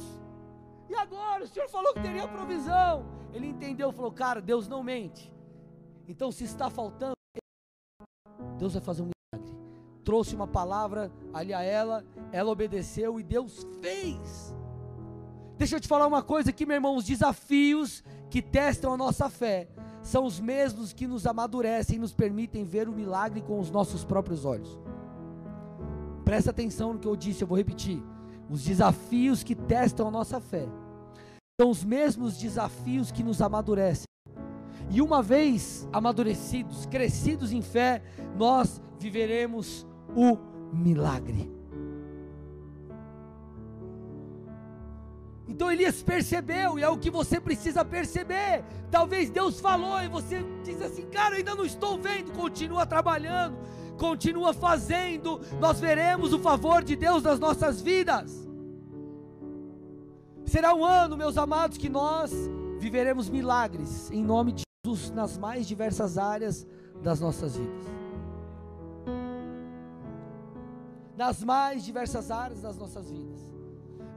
e 0.89 0.95
agora? 0.95 1.43
O 1.43 1.47
Senhor 1.47 1.69
falou 1.69 1.93
que 1.93 2.01
teria 2.01 2.27
provisão. 2.27 3.05
Ele 3.31 3.45
entendeu, 3.45 3.91
falou: 3.91 4.11
Cara, 4.11 4.41
Deus 4.41 4.67
não 4.67 4.81
mente. 4.81 5.31
Então, 6.07 6.31
se 6.31 6.45
está 6.45 6.67
faltando, 6.67 7.13
Deus 8.57 8.73
vai 8.73 8.81
fazer 8.81 9.03
um 9.03 9.05
milagre. 9.05 9.18
Trouxe 10.09 10.33
uma 10.33 10.47
palavra 10.47 11.11
ali 11.31 11.53
a 11.53 11.61
ela, 11.61 12.03
ela 12.31 12.49
obedeceu 12.49 13.19
e 13.19 13.23
Deus 13.23 13.67
fez. 13.79 14.55
Deixa 15.55 15.75
eu 15.75 15.79
te 15.79 15.87
falar 15.87 16.07
uma 16.07 16.23
coisa 16.23 16.49
aqui, 16.49 16.65
meu 16.65 16.73
irmão: 16.73 16.97
os 16.97 17.05
desafios 17.05 18.03
que 18.27 18.41
testam 18.41 18.91
a 18.91 18.97
nossa 18.97 19.29
fé 19.29 19.69
são 20.01 20.25
os 20.25 20.39
mesmos 20.39 20.93
que 20.93 21.05
nos 21.05 21.27
amadurecem 21.27 21.97
e 21.97 21.99
nos 21.99 22.11
permitem 22.11 22.65
ver 22.65 22.89
o 22.89 22.91
milagre 22.91 23.39
com 23.39 23.59
os 23.59 23.69
nossos 23.69 24.03
próprios 24.03 24.45
olhos. 24.45 24.79
Presta 26.25 26.49
atenção 26.49 26.93
no 26.93 26.99
que 26.99 27.07
eu 27.07 27.15
disse, 27.15 27.43
eu 27.43 27.47
vou 27.47 27.59
repetir. 27.59 28.01
Os 28.49 28.63
desafios 28.63 29.43
que 29.43 29.53
testam 29.53 30.07
a 30.07 30.11
nossa 30.11 30.39
fé 30.39 30.67
são 31.61 31.69
os 31.69 31.83
mesmos 31.83 32.35
desafios 32.35 33.11
que 33.11 33.21
nos 33.21 33.43
amadurecem. 33.43 34.05
E 34.89 35.03
uma 35.03 35.21
vez 35.21 35.87
amadurecidos, 35.93 36.87
crescidos 36.87 37.51
em 37.51 37.61
fé, 37.61 38.01
nós 38.35 38.81
viveremos 38.97 39.87
o 40.15 40.37
milagre. 40.73 41.59
Então 45.47 45.71
Elias 45.71 46.03
percebeu, 46.03 46.77
e 46.77 46.83
é 46.83 46.89
o 46.89 46.97
que 46.97 47.09
você 47.09 47.39
precisa 47.39 47.83
perceber. 47.83 48.63
Talvez 48.91 49.29
Deus 49.29 49.59
falou 49.59 50.01
e 50.01 50.07
você 50.07 50.45
diz 50.63 50.81
assim: 50.81 51.07
Cara, 51.07 51.35
ainda 51.35 51.55
não 51.55 51.65
estou 51.65 51.99
vendo. 51.99 52.31
Continua 52.31 52.85
trabalhando, 52.85 53.57
continua 53.97 54.53
fazendo. 54.53 55.41
Nós 55.59 55.79
veremos 55.79 56.33
o 56.33 56.39
favor 56.39 56.83
de 56.83 56.95
Deus 56.95 57.23
nas 57.23 57.39
nossas 57.39 57.81
vidas. 57.81 58.47
Será 60.45 60.73
um 60.73 60.85
ano, 60.85 61.17
meus 61.17 61.37
amados, 61.37 61.77
que 61.77 61.89
nós 61.89 62.31
viveremos 62.79 63.27
milagres 63.27 64.09
em 64.11 64.23
nome 64.23 64.53
de 64.53 64.63
Jesus 64.85 65.11
nas 65.11 65.37
mais 65.37 65.67
diversas 65.67 66.17
áreas 66.17 66.65
das 67.03 67.19
nossas 67.19 67.57
vidas. 67.57 67.85
Nas 71.19 71.43
mais 71.43 71.83
diversas 71.83 72.31
áreas 72.31 72.61
das 72.61 72.77
nossas 72.77 73.11
vidas. 73.11 73.41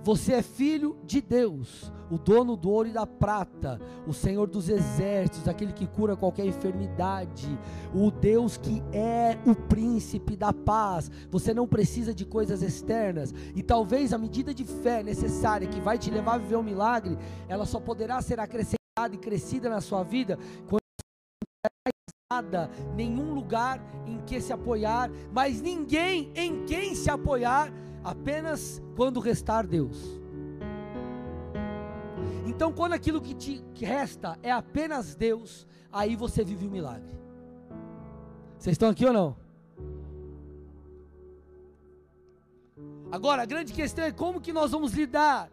Você 0.05 0.35
é 0.35 0.41
filho 0.41 0.97
de 1.05 1.21
Deus, 1.21 1.93
o 2.09 2.17
dono 2.17 2.57
do 2.57 2.71
ouro 2.71 2.89
e 2.89 2.93
da 2.93 3.05
prata, 3.05 3.81
o 4.07 4.13
Senhor 4.13 4.49
dos 4.49 4.69
exércitos, 4.69 5.49
aquele 5.49 5.73
que 5.73 5.85
cura 5.85 6.15
qualquer 6.15 6.47
enfermidade, 6.47 7.59
o 7.93 8.09
Deus 8.09 8.57
que 8.57 8.81
é 8.93 9.37
o 9.45 9.53
príncipe 9.53 10.37
da 10.37 10.53
paz. 10.53 11.11
Você 11.29 11.53
não 11.53 11.67
precisa 11.67 12.15
de 12.15 12.25
coisas 12.25 12.63
externas, 12.63 13.35
e 13.53 13.65
talvez 13.65 14.13
a 14.13 14.19
medida 14.19 14.55
de 14.55 14.65
fé 14.65 15.03
necessária 15.03 15.67
que 15.67 15.81
vai 15.81 15.99
te 15.99 16.09
levar 16.09 16.35
a 16.35 16.39
viver 16.39 16.57
um 16.57 16.63
milagre, 16.63 17.19
ela 17.49 17.67
só 17.67 17.81
poderá 17.81 18.23
ser 18.23 18.39
acrescentada 18.39 19.13
e 19.13 19.19
crescida 19.19 19.69
na 19.69 19.81
sua 19.81 20.05
vida 20.05 20.39
quando 20.69 20.82
nada, 22.33 22.71
nenhum 22.95 23.35
lugar 23.35 23.83
em 24.07 24.19
que 24.23 24.41
se 24.41 24.53
apoiar, 24.53 25.11
mas 25.31 25.61
ninguém 25.61 26.33
em 26.35 26.65
quem 26.65 26.95
se 26.95 27.11
apoiar 27.11 27.71
apenas 28.03 28.83
quando 28.97 29.21
restar 29.21 29.67
Deus. 29.67 30.21
Então, 32.47 32.73
quando 32.73 32.95
aquilo 32.95 33.21
que 33.21 33.35
te 33.35 33.63
resta 33.81 34.39
é 34.43 34.51
apenas 34.51 35.15
Deus, 35.15 35.67
aí 35.93 36.17
você 36.17 36.43
vive 36.45 36.65
o 36.67 36.69
um 36.69 36.73
milagre. 36.73 37.13
Vocês 38.59 38.75
estão 38.75 38.89
aqui 38.89 39.05
ou 39.05 39.13
não? 39.13 39.37
Agora, 43.11 43.43
a 43.43 43.47
grande 43.47 43.73
questão 43.75 44.05
é 44.05 44.13
como 44.13 44.41
que 44.41 44.53
nós 44.53 44.71
vamos 44.71 44.93
lidar 44.93 45.51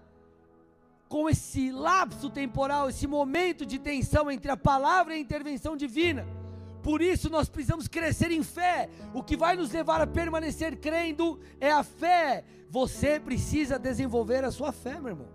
com 1.09 1.29
esse 1.29 1.71
lapso 1.71 2.29
temporal, 2.29 2.87
esse 2.87 3.07
momento 3.07 3.65
de 3.65 3.79
tensão 3.79 4.31
entre 4.31 4.49
a 4.49 4.55
palavra 4.55 5.13
e 5.13 5.17
a 5.17 5.19
intervenção 5.19 5.75
divina. 5.75 6.38
Por 6.81 7.01
isso 7.01 7.29
nós 7.29 7.49
precisamos 7.49 7.87
crescer 7.87 8.31
em 8.31 8.43
fé. 8.43 8.89
O 9.13 9.21
que 9.23 9.35
vai 9.35 9.55
nos 9.55 9.71
levar 9.71 10.01
a 10.01 10.07
permanecer 10.07 10.77
crendo 10.79 11.39
é 11.59 11.71
a 11.71 11.83
fé. 11.83 12.43
Você 12.69 13.19
precisa 13.19 13.77
desenvolver 13.77 14.43
a 14.43 14.51
sua 14.51 14.71
fé, 14.71 14.99
meu 14.99 15.09
irmão. 15.09 15.27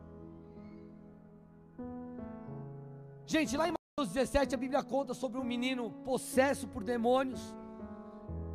Gente, 3.26 3.56
lá 3.56 3.68
em 3.68 3.72
Mateus 3.72 4.14
17 4.14 4.54
a 4.54 4.58
Bíblia 4.58 4.82
conta 4.82 5.14
sobre 5.14 5.38
um 5.38 5.44
menino 5.44 5.90
possesso 6.04 6.68
por 6.68 6.84
demônios. 6.84 7.40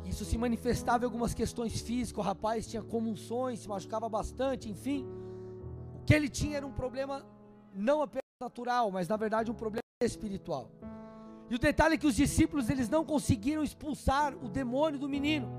Isso 0.04 0.24
se 0.24 0.36
manifestava 0.36 1.04
em 1.04 1.06
algumas 1.06 1.34
questões 1.34 1.80
físicas. 1.80 2.24
O 2.24 2.26
rapaz 2.26 2.66
tinha 2.66 2.82
comunções, 2.82 3.60
se 3.60 3.68
machucava 3.68 4.08
bastante, 4.08 4.68
enfim. 4.68 5.06
O 5.94 6.04
que 6.04 6.14
ele 6.14 6.28
tinha 6.28 6.56
era 6.56 6.66
um 6.66 6.72
problema 6.72 7.24
não 7.72 8.02
apenas 8.02 8.24
natural, 8.40 8.90
mas 8.90 9.06
na 9.06 9.16
verdade 9.16 9.50
um 9.50 9.54
problema 9.54 9.80
espiritual. 10.02 10.70
E 11.50 11.54
o 11.56 11.58
detalhe 11.58 11.94
é 11.94 11.98
que 11.98 12.06
os 12.06 12.14
discípulos 12.14 12.70
eles 12.70 12.88
não 12.88 13.04
conseguiram 13.04 13.64
expulsar 13.64 14.32
o 14.36 14.48
demônio 14.48 15.00
do 15.00 15.08
menino. 15.08 15.50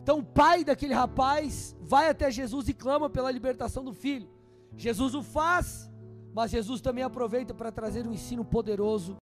Então 0.00 0.20
o 0.20 0.24
pai 0.24 0.62
daquele 0.62 0.94
rapaz 0.94 1.76
vai 1.80 2.08
até 2.08 2.30
Jesus 2.30 2.68
e 2.68 2.72
clama 2.72 3.10
pela 3.10 3.32
libertação 3.32 3.82
do 3.82 3.92
filho. 3.92 4.30
Jesus 4.76 5.12
o 5.12 5.24
faz, 5.24 5.90
mas 6.32 6.52
Jesus 6.52 6.80
também 6.80 7.02
aproveita 7.02 7.52
para 7.52 7.72
trazer 7.72 8.06
um 8.06 8.12
ensino 8.12 8.44
poderoso. 8.44 9.16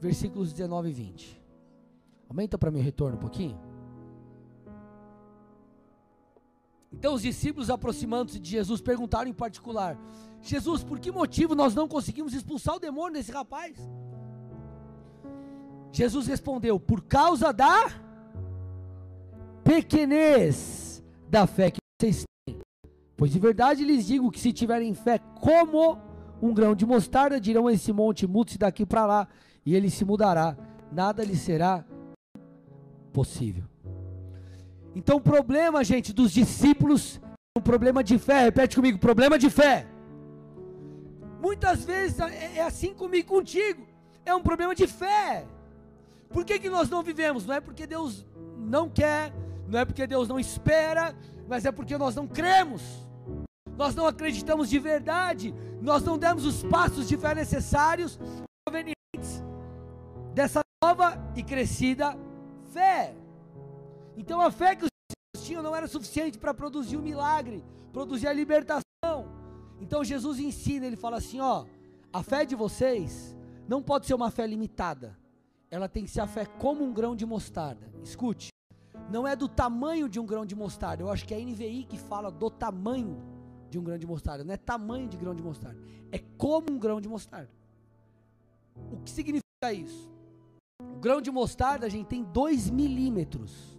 Versículos 0.00 0.52
19 0.52 0.90
e 0.90 0.92
20. 0.92 1.42
Aumenta 2.28 2.56
para 2.56 2.70
mim 2.70 2.78
o 2.78 2.82
retorno 2.82 3.16
um 3.16 3.20
pouquinho. 3.20 3.58
Então 6.92 7.14
os 7.14 7.22
discípulos 7.22 7.68
aproximando-se 7.68 8.38
de 8.38 8.50
Jesus 8.50 8.80
perguntaram 8.80 9.28
em 9.28 9.34
particular: 9.34 9.98
Jesus, 10.40 10.84
por 10.84 11.00
que 11.00 11.10
motivo 11.10 11.56
nós 11.56 11.74
não 11.74 11.88
conseguimos 11.88 12.32
expulsar 12.32 12.76
o 12.76 12.80
demônio 12.80 13.14
desse 13.14 13.32
rapaz? 13.32 13.76
Jesus 15.92 16.26
respondeu: 16.26 16.78
Por 16.78 17.02
causa 17.02 17.52
da 17.52 17.90
pequenez 19.64 21.02
da 21.28 21.46
fé 21.46 21.70
que 21.70 21.78
vocês 22.00 22.24
têm. 22.46 22.58
Pois 23.16 23.32
de 23.32 23.38
verdade 23.38 23.84
lhes 23.84 24.06
digo 24.06 24.30
que 24.30 24.40
se 24.40 24.52
tiverem 24.52 24.94
fé 24.94 25.18
como 25.40 25.98
um 26.40 26.54
grão 26.54 26.74
de 26.74 26.86
mostarda, 26.86 27.40
dirão 27.40 27.66
a 27.66 27.72
esse 27.72 27.92
monte: 27.92 28.26
mude-se 28.26 28.58
daqui 28.58 28.86
para 28.86 29.06
lá, 29.06 29.28
e 29.64 29.74
ele 29.74 29.90
se 29.90 30.04
mudará. 30.04 30.56
Nada 30.90 31.24
lhe 31.24 31.36
será 31.36 31.84
possível. 33.12 33.64
Então 34.94 35.18
o 35.18 35.20
problema, 35.20 35.84
gente, 35.84 36.12
dos 36.12 36.32
discípulos 36.32 37.20
é 37.54 37.58
um 37.58 37.62
problema 37.62 38.02
de 38.02 38.18
fé. 38.18 38.44
Repete 38.44 38.76
comigo: 38.76 38.98
problema 38.98 39.38
de 39.38 39.50
fé. 39.50 39.86
Muitas 41.40 41.84
vezes 41.84 42.18
é, 42.20 42.56
é 42.56 42.62
assim 42.62 42.94
comigo 42.94 43.28
contigo. 43.28 43.86
É 44.24 44.34
um 44.34 44.42
problema 44.42 44.74
de 44.74 44.86
fé. 44.86 45.46
Por 46.30 46.44
que, 46.44 46.58
que 46.58 46.68
nós 46.68 46.88
não 46.88 47.02
vivemos? 47.02 47.46
Não 47.46 47.54
é 47.54 47.60
porque 47.60 47.86
Deus 47.86 48.26
não 48.56 48.88
quer, 48.88 49.32
não 49.66 49.78
é 49.78 49.84
porque 49.84 50.06
Deus 50.06 50.28
não 50.28 50.38
espera, 50.38 51.16
mas 51.46 51.64
é 51.64 51.72
porque 51.72 51.96
nós 51.96 52.14
não 52.14 52.26
cremos, 52.26 52.82
nós 53.76 53.94
não 53.94 54.06
acreditamos 54.06 54.68
de 54.68 54.78
verdade, 54.78 55.54
nós 55.80 56.02
não 56.02 56.18
demos 56.18 56.44
os 56.44 56.62
passos 56.62 57.08
de 57.08 57.16
fé 57.16 57.34
necessários 57.34 58.18
provenientes 58.64 59.42
dessa 60.34 60.60
nova 60.82 61.18
e 61.34 61.42
crescida 61.42 62.16
fé. 62.72 63.14
Então 64.16 64.40
a 64.40 64.50
fé 64.50 64.76
que 64.76 64.84
os 64.84 64.90
discípulos 64.90 65.46
tinham 65.46 65.62
não 65.62 65.74
era 65.74 65.88
suficiente 65.88 66.38
para 66.38 66.52
produzir 66.52 66.96
o 66.96 67.00
um 67.00 67.02
milagre, 67.02 67.64
produzir 67.92 68.28
a 68.28 68.32
libertação. 68.32 68.84
Então 69.80 70.04
Jesus 70.04 70.38
ensina, 70.38 70.86
ele 70.86 70.96
fala 70.96 71.16
assim: 71.16 71.40
ó, 71.40 71.64
a 72.12 72.22
fé 72.22 72.44
de 72.44 72.54
vocês 72.54 73.34
não 73.66 73.82
pode 73.82 74.06
ser 74.06 74.14
uma 74.14 74.30
fé 74.30 74.46
limitada 74.46 75.16
ela 75.70 75.88
tem 75.88 76.04
que 76.04 76.10
ser 76.10 76.20
a 76.20 76.26
fé 76.26 76.46
como 76.46 76.84
um 76.84 76.92
grão 76.92 77.14
de 77.14 77.26
mostarda. 77.26 77.92
Escute, 78.02 78.48
não 79.10 79.26
é 79.26 79.36
do 79.36 79.48
tamanho 79.48 80.08
de 80.08 80.18
um 80.18 80.26
grão 80.26 80.44
de 80.44 80.54
mostarda. 80.54 81.02
Eu 81.02 81.10
acho 81.10 81.26
que 81.26 81.34
é 81.34 81.36
a 81.36 81.40
NVI 81.40 81.84
que 81.84 81.98
fala 81.98 82.30
do 82.30 82.50
tamanho 82.50 83.22
de 83.70 83.78
um 83.78 83.84
grão 83.84 83.98
de 83.98 84.06
mostarda. 84.06 84.44
Não 84.44 84.54
é 84.54 84.56
tamanho 84.56 85.08
de 85.08 85.16
grão 85.16 85.34
de 85.34 85.42
mostarda. 85.42 85.78
É 86.10 86.18
como 86.36 86.72
um 86.72 86.78
grão 86.78 87.00
de 87.00 87.08
mostarda. 87.08 87.50
O 88.92 88.96
que 88.98 89.10
significa 89.10 89.72
isso? 89.72 90.10
O 90.80 90.98
grão 90.98 91.20
de 91.20 91.30
mostarda, 91.30 91.86
a 91.86 91.88
gente 91.88 92.06
tem 92.06 92.22
2 92.22 92.70
milímetros. 92.70 93.78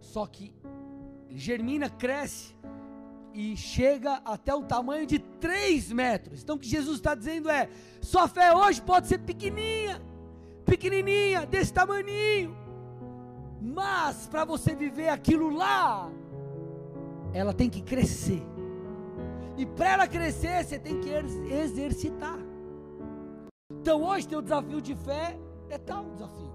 Só 0.00 0.26
que 0.26 0.52
germina, 1.28 1.90
cresce 1.90 2.56
e 3.34 3.56
chega 3.56 4.14
até 4.24 4.54
o 4.54 4.62
tamanho 4.62 5.06
de 5.06 5.18
3 5.18 5.92
metros. 5.92 6.42
Então 6.42 6.56
o 6.56 6.58
que 6.58 6.68
Jesus 6.68 6.96
está 6.96 7.14
dizendo 7.14 7.50
é: 7.50 7.68
sua 8.00 8.26
fé 8.26 8.54
hoje 8.54 8.80
pode 8.80 9.06
ser 9.06 9.18
pequenininha 9.18 10.00
pequenininha, 10.66 11.46
desse 11.46 11.72
tamaninho. 11.72 12.56
Mas 13.60 14.26
para 14.26 14.44
você 14.44 14.74
viver 14.74 15.08
aquilo 15.08 15.48
lá, 15.48 16.10
ela 17.32 17.54
tem 17.54 17.70
que 17.70 17.80
crescer. 17.80 18.42
E 19.56 19.64
para 19.64 19.92
ela 19.92 20.06
crescer, 20.06 20.64
você 20.64 20.78
tem 20.78 21.00
que 21.00 21.08
exercitar. 21.50 22.38
Então 23.70 24.02
hoje 24.02 24.28
teu 24.28 24.42
desafio 24.42 24.80
de 24.82 24.94
fé 24.94 25.38
é 25.70 25.78
tal 25.78 26.04
desafio. 26.10 26.52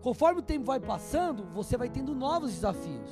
Conforme 0.00 0.40
o 0.40 0.42
tempo 0.42 0.66
vai 0.66 0.78
passando, 0.78 1.44
você 1.52 1.76
vai 1.76 1.88
tendo 1.88 2.14
novos 2.14 2.52
desafios. 2.52 3.10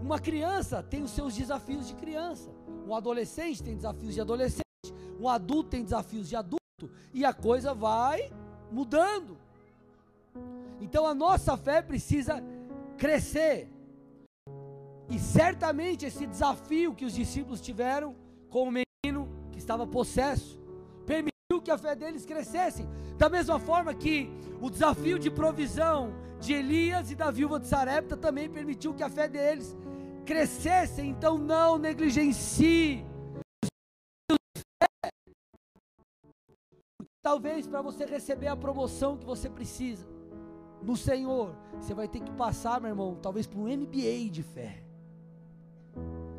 Uma 0.00 0.18
criança 0.18 0.82
tem 0.82 1.02
os 1.02 1.10
seus 1.10 1.34
desafios 1.34 1.88
de 1.88 1.94
criança. 1.94 2.50
Um 2.86 2.94
adolescente 2.94 3.62
tem 3.62 3.74
desafios 3.74 4.14
de 4.14 4.20
adolescente. 4.20 4.62
Um 5.20 5.28
adulto 5.28 5.70
tem 5.70 5.84
desafios 5.84 6.28
de 6.28 6.36
adulto 6.36 6.61
e 7.12 7.24
a 7.24 7.32
coisa 7.32 7.74
vai 7.74 8.32
mudando. 8.70 9.36
Então 10.80 11.06
a 11.06 11.14
nossa 11.14 11.56
fé 11.56 11.82
precisa 11.82 12.42
crescer. 12.96 13.68
E 15.08 15.18
certamente 15.18 16.06
esse 16.06 16.26
desafio 16.26 16.94
que 16.94 17.04
os 17.04 17.12
discípulos 17.12 17.60
tiveram 17.60 18.16
com 18.48 18.68
o 18.68 18.72
menino 18.72 19.28
que 19.50 19.58
estava 19.58 19.86
possesso 19.86 20.60
permitiu 21.04 21.60
que 21.62 21.70
a 21.70 21.78
fé 21.78 21.94
deles 21.94 22.24
crescesse. 22.24 22.86
Da 23.18 23.28
mesma 23.28 23.58
forma 23.58 23.92
que 23.92 24.30
o 24.60 24.70
desafio 24.70 25.18
de 25.18 25.30
provisão 25.30 26.14
de 26.40 26.54
Elias 26.54 27.10
e 27.10 27.14
da 27.14 27.30
viúva 27.30 27.60
de 27.60 27.66
Sarepta 27.66 28.16
também 28.16 28.48
permitiu 28.48 28.94
que 28.94 29.02
a 29.02 29.08
fé 29.08 29.28
deles 29.28 29.76
crescesse. 30.24 31.02
Então 31.02 31.36
não 31.38 31.78
negligencie 31.78 33.04
Talvez 37.22 37.68
para 37.68 37.80
você 37.80 38.04
receber 38.04 38.48
a 38.48 38.56
promoção 38.56 39.16
que 39.16 39.24
você 39.24 39.48
precisa 39.48 40.04
no 40.82 40.96
Senhor, 40.96 41.54
você 41.74 41.94
vai 41.94 42.08
ter 42.08 42.18
que 42.18 42.32
passar, 42.32 42.80
meu 42.80 42.90
irmão, 42.90 43.16
talvez 43.22 43.46
por 43.46 43.60
um 43.60 43.68
MBA 43.68 44.28
de 44.28 44.42
fé. 44.42 44.82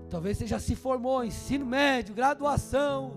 Talvez 0.10 0.38
você 0.38 0.46
já 0.46 0.60
se 0.60 0.76
formou, 0.76 1.24
ensino 1.24 1.66
médio, 1.66 2.14
graduação. 2.14 3.14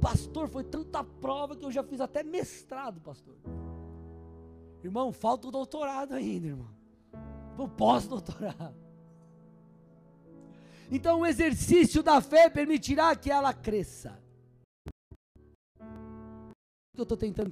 Pastor, 0.00 0.48
foi 0.48 0.64
tanta 0.64 1.04
prova 1.04 1.54
que 1.54 1.66
eu 1.66 1.70
já 1.70 1.82
fiz 1.82 2.00
até 2.00 2.22
mestrado, 2.22 2.98
pastor. 3.02 3.34
Irmão, 4.82 5.12
falta 5.12 5.48
o 5.48 5.50
doutorado 5.50 6.14
ainda, 6.14 6.46
irmão. 6.46 6.70
O 7.58 7.68
pós-doutorado. 7.68 8.74
Então, 10.90 11.20
o 11.20 11.26
exercício 11.26 12.02
da 12.02 12.22
fé 12.22 12.48
permitirá 12.48 13.14
que 13.14 13.30
ela 13.30 13.52
cresça 13.52 14.21
que 16.94 17.00
eu 17.00 17.04
estou 17.04 17.16
tentando 17.16 17.50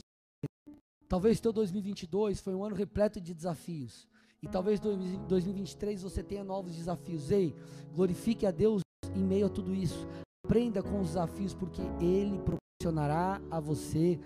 Talvez 1.08 1.40
teu 1.40 1.52
2022 1.52 2.40
foi 2.40 2.54
um 2.54 2.62
ano 2.62 2.76
repleto 2.76 3.20
de 3.20 3.34
desafios. 3.34 4.06
E 4.40 4.46
talvez 4.46 4.78
2023 4.78 6.02
você 6.02 6.22
tenha 6.22 6.44
novos 6.44 6.76
desafios. 6.76 7.32
Ei, 7.32 7.52
glorifique 7.92 8.46
a 8.46 8.52
Deus 8.52 8.82
em 9.16 9.24
meio 9.24 9.46
a 9.46 9.48
tudo 9.48 9.74
isso. 9.74 10.06
Aprenda 10.46 10.84
com 10.84 11.00
os 11.00 11.08
desafios, 11.08 11.52
porque 11.52 11.82
Ele 12.00 12.38
proporcionará 12.38 13.42
a 13.50 13.58
você 13.58 14.20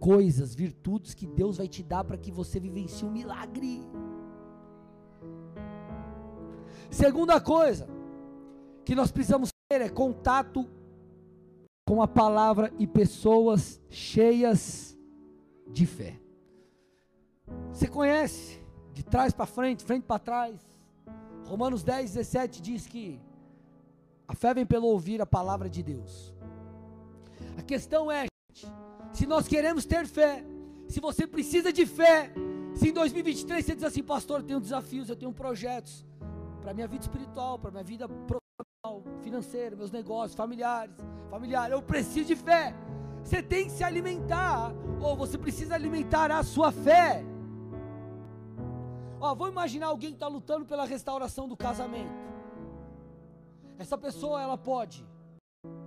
coisas, 0.00 0.54
virtudes 0.54 1.12
que 1.12 1.26
Deus 1.26 1.58
vai 1.58 1.68
te 1.68 1.82
dar 1.82 2.04
para 2.04 2.16
que 2.16 2.32
você 2.32 2.58
vivencie 2.58 3.06
um 3.06 3.12
milagre. 3.12 3.82
Segunda 6.90 7.38
coisa 7.38 7.86
que 8.82 8.94
nós 8.94 9.12
precisamos 9.12 9.50
ter 9.70 9.82
é 9.82 9.90
contato 9.90 10.66
com 11.90 12.00
a 12.00 12.06
palavra 12.06 12.72
e 12.78 12.86
pessoas 12.86 13.82
cheias 13.90 14.96
de 15.66 15.84
fé. 15.84 16.20
Você 17.72 17.88
conhece 17.88 18.64
de 18.92 19.02
trás 19.02 19.32
para 19.32 19.44
frente, 19.44 19.82
frente 19.82 20.04
para 20.04 20.20
trás. 20.20 20.54
Romanos 21.48 21.82
10, 21.82 22.12
17 22.12 22.62
diz 22.62 22.86
que 22.86 23.20
a 24.28 24.36
fé 24.36 24.54
vem 24.54 24.64
pelo 24.64 24.86
ouvir 24.86 25.20
a 25.20 25.26
palavra 25.26 25.68
de 25.68 25.82
Deus. 25.82 26.32
A 27.58 27.62
questão 27.62 28.08
é, 28.08 28.26
gente, 28.54 28.72
se 29.12 29.26
nós 29.26 29.48
queremos 29.48 29.84
ter 29.84 30.06
fé, 30.06 30.44
se 30.86 31.00
você 31.00 31.26
precisa 31.26 31.72
de 31.72 31.86
fé, 31.86 32.32
se 32.72 32.90
em 32.90 32.92
2023 32.92 33.66
você 33.66 33.74
diz 33.74 33.82
assim, 33.82 34.04
pastor, 34.04 34.38
eu 34.38 34.46
tenho 34.46 34.60
desafios, 34.60 35.08
eu 35.08 35.16
tenho 35.16 35.32
projetos 35.32 36.06
para 36.62 36.72
minha 36.72 36.86
vida 36.86 37.02
espiritual, 37.02 37.58
para 37.58 37.72
minha 37.72 37.82
vida 37.82 38.06
financeira, 39.20 39.76
meus 39.76 39.90
negócios, 39.90 40.34
familiares, 40.34 40.96
familiar, 41.30 41.70
eu 41.70 41.82
preciso 41.82 42.28
de 42.28 42.36
fé. 42.36 42.74
Você 43.22 43.42
tem 43.42 43.66
que 43.66 43.72
se 43.72 43.84
alimentar, 43.84 44.72
ou 45.02 45.14
você 45.14 45.36
precisa 45.36 45.74
alimentar 45.74 46.30
a 46.32 46.42
sua 46.42 46.72
fé. 46.72 47.22
Ó, 49.20 49.34
vamos 49.34 49.52
imaginar 49.52 49.88
alguém 49.88 50.10
que 50.10 50.16
está 50.16 50.28
lutando 50.28 50.64
pela 50.64 50.86
restauração 50.86 51.46
do 51.46 51.56
casamento. 51.56 52.10
Essa 53.78 53.98
pessoa, 53.98 54.40
ela 54.40 54.56
pode 54.56 55.06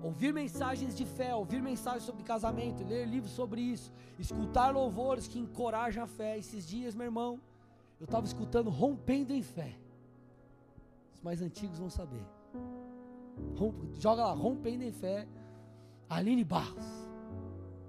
ouvir 0.04 0.32
mensagens 0.32 0.96
de 0.96 1.04
fé, 1.04 1.34
ouvir 1.34 1.64
mensagens 1.64 2.04
sobre 2.04 2.24
casamento, 2.24 2.84
ler 2.84 3.08
livros 3.08 3.32
sobre 3.32 3.60
isso, 3.60 3.92
escutar 4.20 4.70
louvores 4.72 5.28
que 5.28 5.40
encorajam 5.40 6.04
a 6.04 6.08
fé. 6.08 6.38
Esses 6.38 6.68
dias, 6.68 6.94
meu 6.94 7.06
irmão, 7.06 7.40
eu 8.00 8.06
estava 8.06 8.28
escutando 8.28 8.70
Rompendo 8.70 9.34
em 9.34 9.42
Fé. 9.42 9.76
Os 11.16 11.24
mais 11.24 11.42
antigos 11.42 11.80
vão 11.80 11.90
saber. 11.90 12.24
Joga 14.00 14.26
lá, 14.26 14.34
Rompendo 14.34 14.84
em 14.84 14.92
Fé, 14.92 15.28
Aline 16.10 16.44
Barros. 16.44 16.86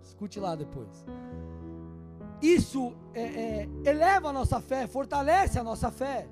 Escute 0.02 0.38
lá 0.38 0.54
depois 0.54 1.04
isso 2.44 2.94
é, 3.14 3.22
é, 3.22 3.68
eleva 3.84 4.28
a 4.28 4.32
nossa 4.32 4.60
fé, 4.60 4.86
fortalece 4.86 5.58
a 5.58 5.64
nossa 5.64 5.90
fé. 5.90 6.28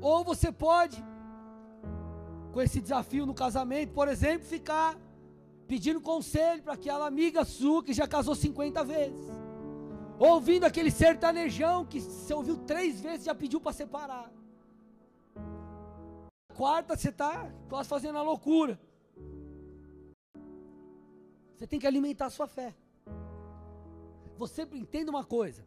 Ou 0.00 0.22
você 0.22 0.52
pode, 0.52 1.02
com 2.52 2.62
esse 2.62 2.80
desafio 2.80 3.26
no 3.26 3.34
casamento, 3.34 3.92
por 3.92 4.06
exemplo, 4.06 4.46
ficar 4.46 4.96
pedindo 5.66 6.00
conselho 6.00 6.62
para 6.62 6.74
aquela 6.74 7.06
amiga 7.06 7.44
sua 7.44 7.82
que 7.82 7.92
já 7.92 8.06
casou 8.06 8.34
50 8.34 8.84
vezes. 8.84 9.26
Ouvindo 10.18 10.64
aquele 10.64 10.90
sertanejão 10.90 11.84
que 11.84 12.00
você 12.00 12.32
ouviu 12.32 12.56
três 12.58 13.00
vezes 13.00 13.26
já 13.26 13.34
pediu 13.34 13.60
para 13.60 13.72
separar. 13.72 14.30
Quarta, 16.56 16.96
você 16.96 17.10
está 17.10 17.52
quase 17.68 17.86
fazendo 17.86 18.16
a 18.16 18.22
loucura. 18.22 18.80
Você 21.54 21.66
tem 21.66 21.78
que 21.78 21.86
alimentar 21.86 22.26
a 22.26 22.30
sua 22.30 22.46
fé. 22.46 22.74
Você 24.38 24.62
entenda 24.62 25.10
uma 25.10 25.24
coisa. 25.24 25.66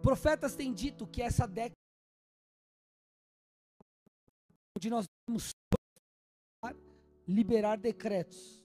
Profetas 0.00 0.56
têm 0.56 0.72
dito 0.72 1.06
que 1.06 1.20
essa 1.20 1.46
década 1.46 1.74
onde 4.76 4.88
nós 4.88 5.04
vamos 5.28 5.50
liberar 7.26 7.76
decretos, 7.76 8.64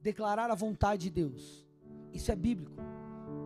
declarar 0.00 0.48
a 0.50 0.54
vontade 0.54 1.02
de 1.04 1.10
Deus. 1.10 1.66
Isso 2.12 2.30
é 2.30 2.36
bíblico. 2.36 2.76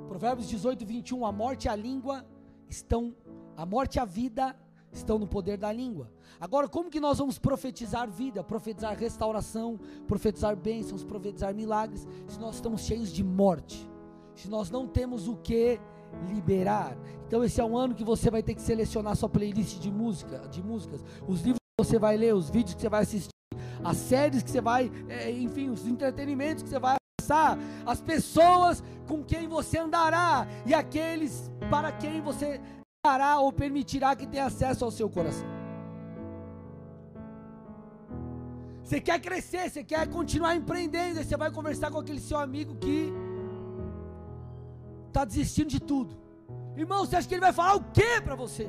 Provérbios 0.06 0.48
18, 0.48 0.84
21, 0.84 1.24
a 1.24 1.32
morte 1.32 1.64
e 1.64 1.68
a 1.68 1.76
língua 1.76 2.26
estão, 2.68 3.16
a 3.56 3.64
morte 3.64 3.96
e 3.96 4.00
a 4.00 4.04
vida 4.04 4.54
estão 4.92 5.18
no 5.18 5.26
poder 5.26 5.56
da 5.56 5.72
língua. 5.72 6.10
Agora, 6.40 6.68
como 6.68 6.90
que 6.90 7.00
nós 7.00 7.18
vamos 7.18 7.38
profetizar 7.38 8.08
vida, 8.08 8.42
profetizar 8.42 8.96
restauração, 8.96 9.78
profetizar 10.06 10.56
bênçãos, 10.56 11.04
profetizar 11.04 11.54
milagres, 11.54 12.06
se 12.26 12.38
nós 12.38 12.56
estamos 12.56 12.82
cheios 12.82 13.12
de 13.12 13.24
morte? 13.24 13.88
Se 14.34 14.48
nós 14.48 14.70
não 14.70 14.86
temos 14.86 15.26
o 15.26 15.36
que 15.36 15.80
liberar. 16.28 16.96
Então 17.26 17.44
esse 17.44 17.60
é 17.60 17.64
um 17.64 17.76
ano 17.76 17.94
que 17.94 18.04
você 18.04 18.30
vai 18.30 18.42
ter 18.42 18.54
que 18.54 18.62
selecionar 18.62 19.16
sua 19.16 19.28
playlist 19.28 19.78
de 19.78 19.90
música, 19.90 20.48
de 20.48 20.62
músicas, 20.62 21.04
os 21.26 21.40
livros 21.42 21.58
que 21.58 21.84
você 21.84 21.98
vai 21.98 22.16
ler, 22.16 22.34
os 22.34 22.48
vídeos 22.48 22.74
que 22.74 22.80
você 22.80 22.88
vai 22.88 23.02
assistir, 23.02 23.30
as 23.84 23.96
séries 23.96 24.42
que 24.42 24.50
você 24.50 24.60
vai, 24.60 24.90
é, 25.08 25.30
enfim, 25.30 25.68
os 25.68 25.86
entretenimentos 25.86 26.62
que 26.62 26.68
você 26.68 26.78
vai 26.78 26.96
acessar, 27.20 27.58
as 27.84 28.00
pessoas 28.00 28.82
com 29.06 29.22
quem 29.22 29.46
você 29.46 29.78
andará 29.78 30.46
e 30.64 30.74
aqueles 30.74 31.50
para 31.70 31.92
quem 31.92 32.20
você 32.20 32.60
dará 33.06 33.38
ou 33.38 33.52
permitirá 33.52 34.14
que 34.16 34.26
tenha 34.26 34.46
acesso 34.46 34.84
ao 34.84 34.90
seu 34.90 35.08
coração. 35.08 35.46
Você 38.82 39.00
quer 39.00 39.20
crescer, 39.20 39.70
você 39.70 39.84
quer 39.84 40.08
continuar 40.08 40.56
empreendendo, 40.56 41.22
você 41.22 41.36
vai 41.36 41.50
conversar 41.50 41.90
com 41.90 41.98
aquele 41.98 42.20
seu 42.20 42.38
amigo 42.38 42.74
que 42.76 43.12
está 45.08 45.24
desistindo 45.24 45.68
de 45.68 45.80
tudo. 45.80 46.16
Irmão, 46.76 47.04
você 47.04 47.16
acha 47.16 47.28
que 47.28 47.34
ele 47.34 47.40
vai 47.40 47.52
falar 47.52 47.74
o 47.76 47.84
que 47.92 48.20
para 48.20 48.34
você? 48.34 48.68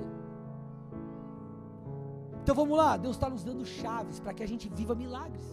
Então 2.41 2.53
vamos 2.55 2.77
lá, 2.77 2.97
Deus 2.97 3.15
está 3.15 3.29
nos 3.29 3.43
dando 3.43 3.65
chaves 3.65 4.19
para 4.19 4.33
que 4.33 4.43
a 4.43 4.47
gente 4.47 4.67
viva 4.69 4.93
milagres. 4.93 5.43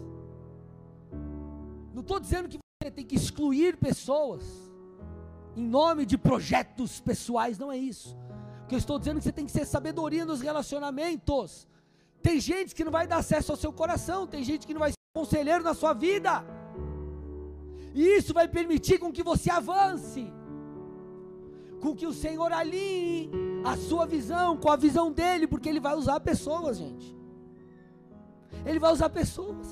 Não 1.95 2.01
estou 2.01 2.19
dizendo 2.19 2.49
que 2.49 2.59
você 2.83 2.91
tem 2.91 3.05
que 3.05 3.17
excluir 3.17 3.77
pessoas 3.77 4.45
em 5.55 5.67
nome 5.67 6.05
de 6.05 6.19
projetos 6.19 7.01
pessoais, 7.01 7.59
não 7.59 7.71
é 7.71 7.79
isso. 7.79 8.17
Que 8.69 8.75
eu 8.75 8.79
estou 8.79 8.99
dizendo 8.99 9.19
que 9.19 9.25
você 9.25 9.33
tem 9.33 9.47
que 9.47 9.53
ter 9.53 9.65
sabedoria 9.65 10.25
nos 10.25 10.41
relacionamentos. 10.41 11.69
Tem 12.23 12.41
gente 12.41 12.75
que 12.75 12.85
não 12.85 12.91
vai 12.91 13.07
dar 13.07 13.19
acesso 13.19 13.53
ao 13.53 13.59
seu 13.59 13.73
coração, 13.73 14.27
tem 14.27 14.43
gente 14.43 14.67
que 14.67 14.75
não 14.75 14.81
vai 14.81 14.91
ser 14.91 14.97
conselheiro 15.15 15.63
na 15.63 15.75
sua 15.75 15.93
vida. 15.93 16.45
E 17.95 18.03
isso 18.19 18.35
vai 18.35 18.49
permitir 18.49 18.99
com 18.99 19.13
que 19.13 19.23
você 19.23 19.51
avance. 19.51 20.33
Com 21.81 21.95
que 21.95 22.07
o 22.07 22.13
Senhor 22.13 22.53
alinhe 22.53 23.31
a 23.65 23.77
sua 23.77 24.07
visão 24.07 24.57
com 24.57 24.71
a 24.71 24.77
visão 24.77 25.13
dele, 25.13 25.47
porque 25.47 25.69
ele 25.69 25.81
vai 25.81 25.95
usar 25.95 26.19
pessoas, 26.21 26.79
gente. 26.79 27.17
Ele 28.65 28.79
vai 28.79 28.93
usar 28.93 29.09
pessoas. 29.11 29.67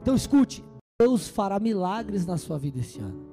Então 0.00 0.14
escute, 0.14 0.64
Deus 1.00 1.28
fará 1.28 1.58
milagres 1.58 2.24
na 2.24 2.36
sua 2.36 2.58
vida 2.58 2.78
esse 2.78 3.00
ano. 3.00 3.31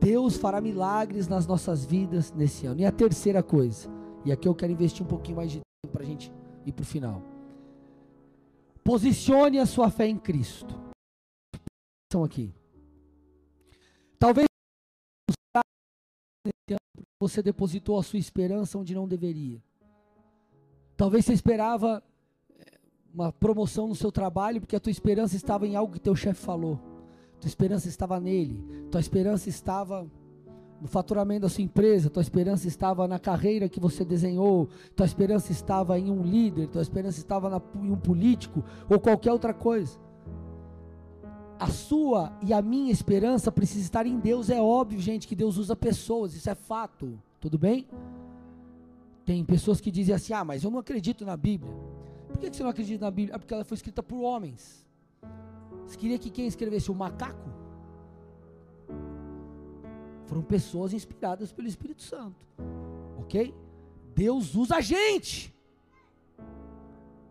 Deus 0.00 0.36
fará 0.36 0.60
milagres 0.60 1.28
nas 1.28 1.46
nossas 1.46 1.84
vidas 1.84 2.32
nesse 2.32 2.66
ano. 2.66 2.80
E 2.80 2.84
a 2.84 2.92
terceira 2.92 3.42
coisa, 3.42 3.88
e 4.24 4.32
aqui 4.32 4.48
eu 4.48 4.54
quero 4.54 4.72
investir 4.72 5.04
um 5.04 5.08
pouquinho 5.08 5.36
mais 5.36 5.50
de 5.50 5.60
tempo 5.60 5.92
para 5.92 6.02
a 6.02 6.06
gente 6.06 6.32
ir 6.64 6.72
para 6.72 6.82
o 6.82 6.86
final. 6.86 7.22
Posicione 8.82 9.58
a 9.58 9.66
sua 9.66 9.90
fé 9.90 10.06
em 10.06 10.18
Cristo. 10.18 10.74
São 12.12 12.24
aqui. 12.24 12.52
Talvez 14.18 14.46
você 17.20 17.42
depositou 17.42 17.98
a 17.98 18.02
sua 18.02 18.18
esperança 18.18 18.78
onde 18.78 18.94
não 18.94 19.08
deveria. 19.08 19.62
Talvez 20.96 21.24
você 21.24 21.32
esperava 21.32 22.02
eh, 22.50 22.78
uma 23.12 23.32
promoção 23.32 23.88
no 23.88 23.94
seu 23.94 24.12
trabalho 24.12 24.60
porque 24.60 24.76
a 24.76 24.80
tua 24.80 24.90
esperança 24.90 25.36
estava 25.36 25.66
em 25.66 25.76
algo 25.76 25.92
que 25.92 26.00
teu 26.00 26.14
chefe 26.14 26.40
falou. 26.40 26.95
Tua 27.46 27.50
esperança 27.50 27.88
estava 27.88 28.18
nele. 28.18 28.60
Tua 28.90 29.00
esperança 29.00 29.48
estava 29.48 30.04
no 30.80 30.88
faturamento 30.88 31.42
da 31.42 31.48
sua 31.48 31.62
empresa, 31.62 32.10
tua 32.10 32.20
esperança 32.20 32.66
estava 32.66 33.06
na 33.06 33.20
carreira 33.20 33.68
que 33.68 33.78
você 33.78 34.04
desenhou, 34.04 34.68
tua 34.96 35.06
esperança 35.06 35.52
estava 35.52 35.96
em 35.96 36.10
um 36.10 36.24
líder, 36.24 36.66
tua 36.66 36.82
esperança 36.82 37.18
estava 37.18 37.48
na, 37.48 37.62
em 37.76 37.92
um 37.92 37.96
político 37.96 38.64
ou 38.90 38.98
qualquer 38.98 39.30
outra 39.30 39.54
coisa. 39.54 39.96
A 41.56 41.68
sua 41.68 42.36
e 42.42 42.52
a 42.52 42.60
minha 42.60 42.90
esperança 42.90 43.52
precisa 43.52 43.84
estar 43.84 44.06
em 44.06 44.18
Deus. 44.18 44.50
É 44.50 44.60
óbvio, 44.60 44.98
gente, 44.98 45.28
que 45.28 45.36
Deus 45.36 45.56
usa 45.56 45.76
pessoas, 45.76 46.34
isso 46.34 46.50
é 46.50 46.54
fato. 46.56 47.16
Tudo 47.40 47.56
bem? 47.56 47.86
Tem 49.24 49.44
pessoas 49.44 49.80
que 49.80 49.92
dizem 49.92 50.16
assim: 50.16 50.32
ah, 50.32 50.44
mas 50.44 50.64
eu 50.64 50.70
não 50.72 50.80
acredito 50.80 51.24
na 51.24 51.36
Bíblia. 51.36 51.72
Por 52.26 52.38
que 52.38 52.52
você 52.52 52.64
não 52.64 52.70
acredita 52.70 53.04
na 53.04 53.10
Bíblia? 53.12 53.36
É 53.36 53.38
porque 53.38 53.54
ela 53.54 53.64
foi 53.64 53.76
escrita 53.76 54.02
por 54.02 54.20
homens. 54.20 54.85
Você 55.86 55.96
queria 55.96 56.18
que 56.18 56.30
quem 56.30 56.46
escrevesse 56.46 56.90
o 56.90 56.94
macaco? 56.94 57.48
Foram 60.26 60.42
pessoas 60.42 60.92
inspiradas 60.92 61.52
pelo 61.52 61.68
Espírito 61.68 62.02
Santo. 62.02 62.44
Ok? 63.18 63.54
Deus 64.14 64.54
usa 64.54 64.76
a 64.76 64.80
gente. 64.80 65.54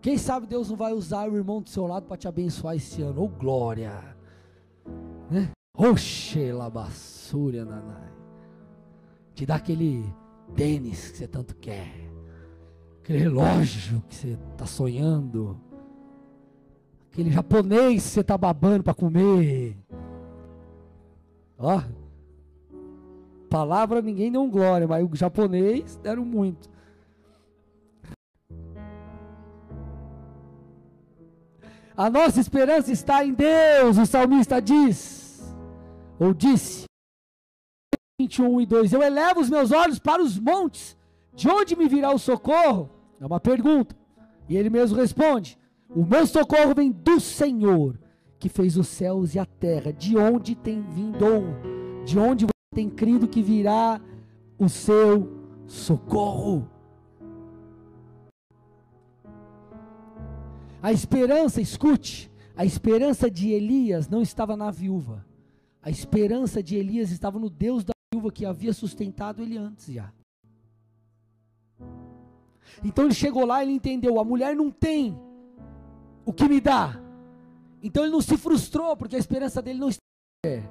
Quem 0.01 0.17
sabe 0.17 0.45
Deus 0.45 0.69
não 0.69 0.77
vai 0.77 0.93
usar 0.93 1.29
o 1.29 1.35
irmão 1.35 1.61
do 1.61 1.69
seu 1.69 1.87
lado 1.87 2.05
para 2.05 2.15
te 2.15 2.27
abençoar 2.27 2.75
esse 2.75 3.01
ano? 3.01 3.21
Ô 3.21 3.25
oh, 3.25 3.27
glória! 3.27 4.15
Né? 5.29 5.51
Oxe, 5.75 6.51
labassúria, 6.51 7.65
nanai. 7.65 8.13
Te 9.33 9.45
dá 9.45 9.55
aquele 9.55 10.05
tênis 10.55 11.09
que 11.09 11.17
você 11.17 11.27
tanto 11.27 11.55
quer. 11.55 11.91
Aquele 13.01 13.19
relógio 13.19 14.01
que 14.07 14.15
você 14.15 14.37
está 14.51 14.65
sonhando. 14.65 15.59
Aquele 17.15 17.31
japonês 17.31 18.03
que 18.03 18.09
você 18.09 18.19
está 18.19 18.37
babando 18.37 18.83
para 18.83 18.93
comer. 18.93 19.77
Ó. 21.57 21.81
Palavra 23.49 24.01
ninguém 24.01 24.29
deu 24.29 24.45
glória, 24.49 24.85
mas 24.85 25.09
o 25.09 25.15
japonês 25.15 25.95
deram 26.03 26.25
muito. 26.25 26.69
A 31.95 32.09
nossa 32.09 32.41
esperança 32.41 32.91
está 32.91 33.23
em 33.23 33.33
Deus, 33.33 33.97
o 33.97 34.05
salmista 34.05 34.61
diz, 34.61 35.41
ou 36.19 36.33
disse, 36.33 36.83
21 38.19 38.59
e 38.59 38.65
2: 38.65 38.91
Eu 38.91 39.01
elevo 39.01 39.39
os 39.39 39.49
meus 39.49 39.71
olhos 39.71 39.99
para 39.99 40.21
os 40.21 40.37
montes, 40.37 40.97
de 41.33 41.47
onde 41.47 41.77
me 41.77 41.87
virá 41.87 42.11
o 42.11 42.19
socorro? 42.19 42.89
É 43.21 43.25
uma 43.25 43.39
pergunta. 43.39 43.95
E 44.49 44.57
ele 44.57 44.69
mesmo 44.69 44.97
responde: 44.97 45.57
O 45.95 46.03
meu 46.03 46.27
socorro 46.27 46.75
vem 46.75 46.91
do 46.91 47.21
Senhor, 47.21 47.97
que 48.37 48.49
fez 48.49 48.75
os 48.75 48.89
céus 48.89 49.33
e 49.33 49.39
a 49.39 49.45
terra. 49.45 49.93
De 49.93 50.17
onde 50.17 50.53
tem 50.53 50.81
vindo, 50.81 51.25
de 52.03 52.19
onde 52.19 52.43
você 52.43 52.75
tem 52.75 52.89
crido 52.89 53.29
que 53.29 53.41
virá 53.41 54.01
o 54.59 54.67
seu 54.67 55.31
socorro? 55.65 56.69
A 60.83 60.91
esperança, 60.91 61.61
escute, 61.61 62.29
a 62.57 62.65
esperança 62.65 63.31
de 63.31 63.51
Elias 63.51 64.09
não 64.09 64.21
estava 64.21 64.57
na 64.57 64.69
viúva. 64.69 65.25
A 65.81 65.89
esperança 65.89 66.61
de 66.61 66.75
Elias 66.75 67.09
estava 67.09 67.39
no 67.39 67.49
Deus 67.49 67.85
da 67.85 67.93
viúva 68.13 68.33
que 68.33 68.45
havia 68.45 68.73
sustentado 68.73 69.41
ele 69.41 69.57
antes 69.57 69.93
já. 69.93 70.11
Então 72.83 73.05
ele 73.05 73.13
chegou 73.13 73.45
lá 73.45 73.63
e 73.63 73.67
ele 73.67 73.73
entendeu: 73.73 74.19
a 74.19 74.25
mulher 74.25 74.55
não 74.55 74.69
tem 74.69 75.17
o 76.25 76.33
que 76.33 76.47
me 76.47 76.59
dá. 76.59 76.99
Então 77.81 78.03
ele 78.03 78.11
não 78.11 78.21
se 78.21 78.35
frustrou, 78.37 78.97
porque 78.97 79.15
a 79.15 79.19
esperança 79.19 79.61
dele 79.61 79.79
não 79.79 79.89
estava. 79.89 80.69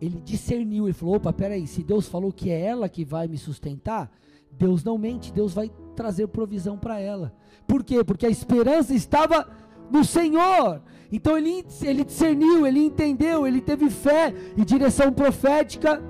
Ele 0.00 0.20
discerniu, 0.20 0.86
ele 0.86 0.94
falou: 0.94 1.16
opa, 1.16 1.32
peraí, 1.32 1.66
se 1.66 1.82
Deus 1.82 2.08
falou 2.08 2.32
que 2.32 2.50
é 2.50 2.60
ela 2.60 2.88
que 2.88 3.04
vai 3.04 3.28
me 3.28 3.36
sustentar, 3.36 4.10
Deus 4.50 4.82
não 4.82 4.96
mente, 4.96 5.32
Deus 5.32 5.52
vai 5.52 5.70
trazer 5.94 6.28
provisão 6.28 6.78
para 6.78 6.98
ela. 7.00 7.34
Por 7.66 7.84
quê? 7.84 8.02
Porque 8.02 8.26
a 8.26 8.30
esperança 8.30 8.94
estava 8.94 9.48
no 9.90 10.04
Senhor. 10.04 10.82
Então 11.10 11.36
ele, 11.36 11.64
ele 11.82 12.04
discerniu, 12.04 12.66
ele 12.66 12.80
entendeu, 12.80 13.46
ele 13.46 13.60
teve 13.60 13.90
fé 13.90 14.32
e 14.56 14.64
direção 14.64 15.12
profética, 15.12 16.02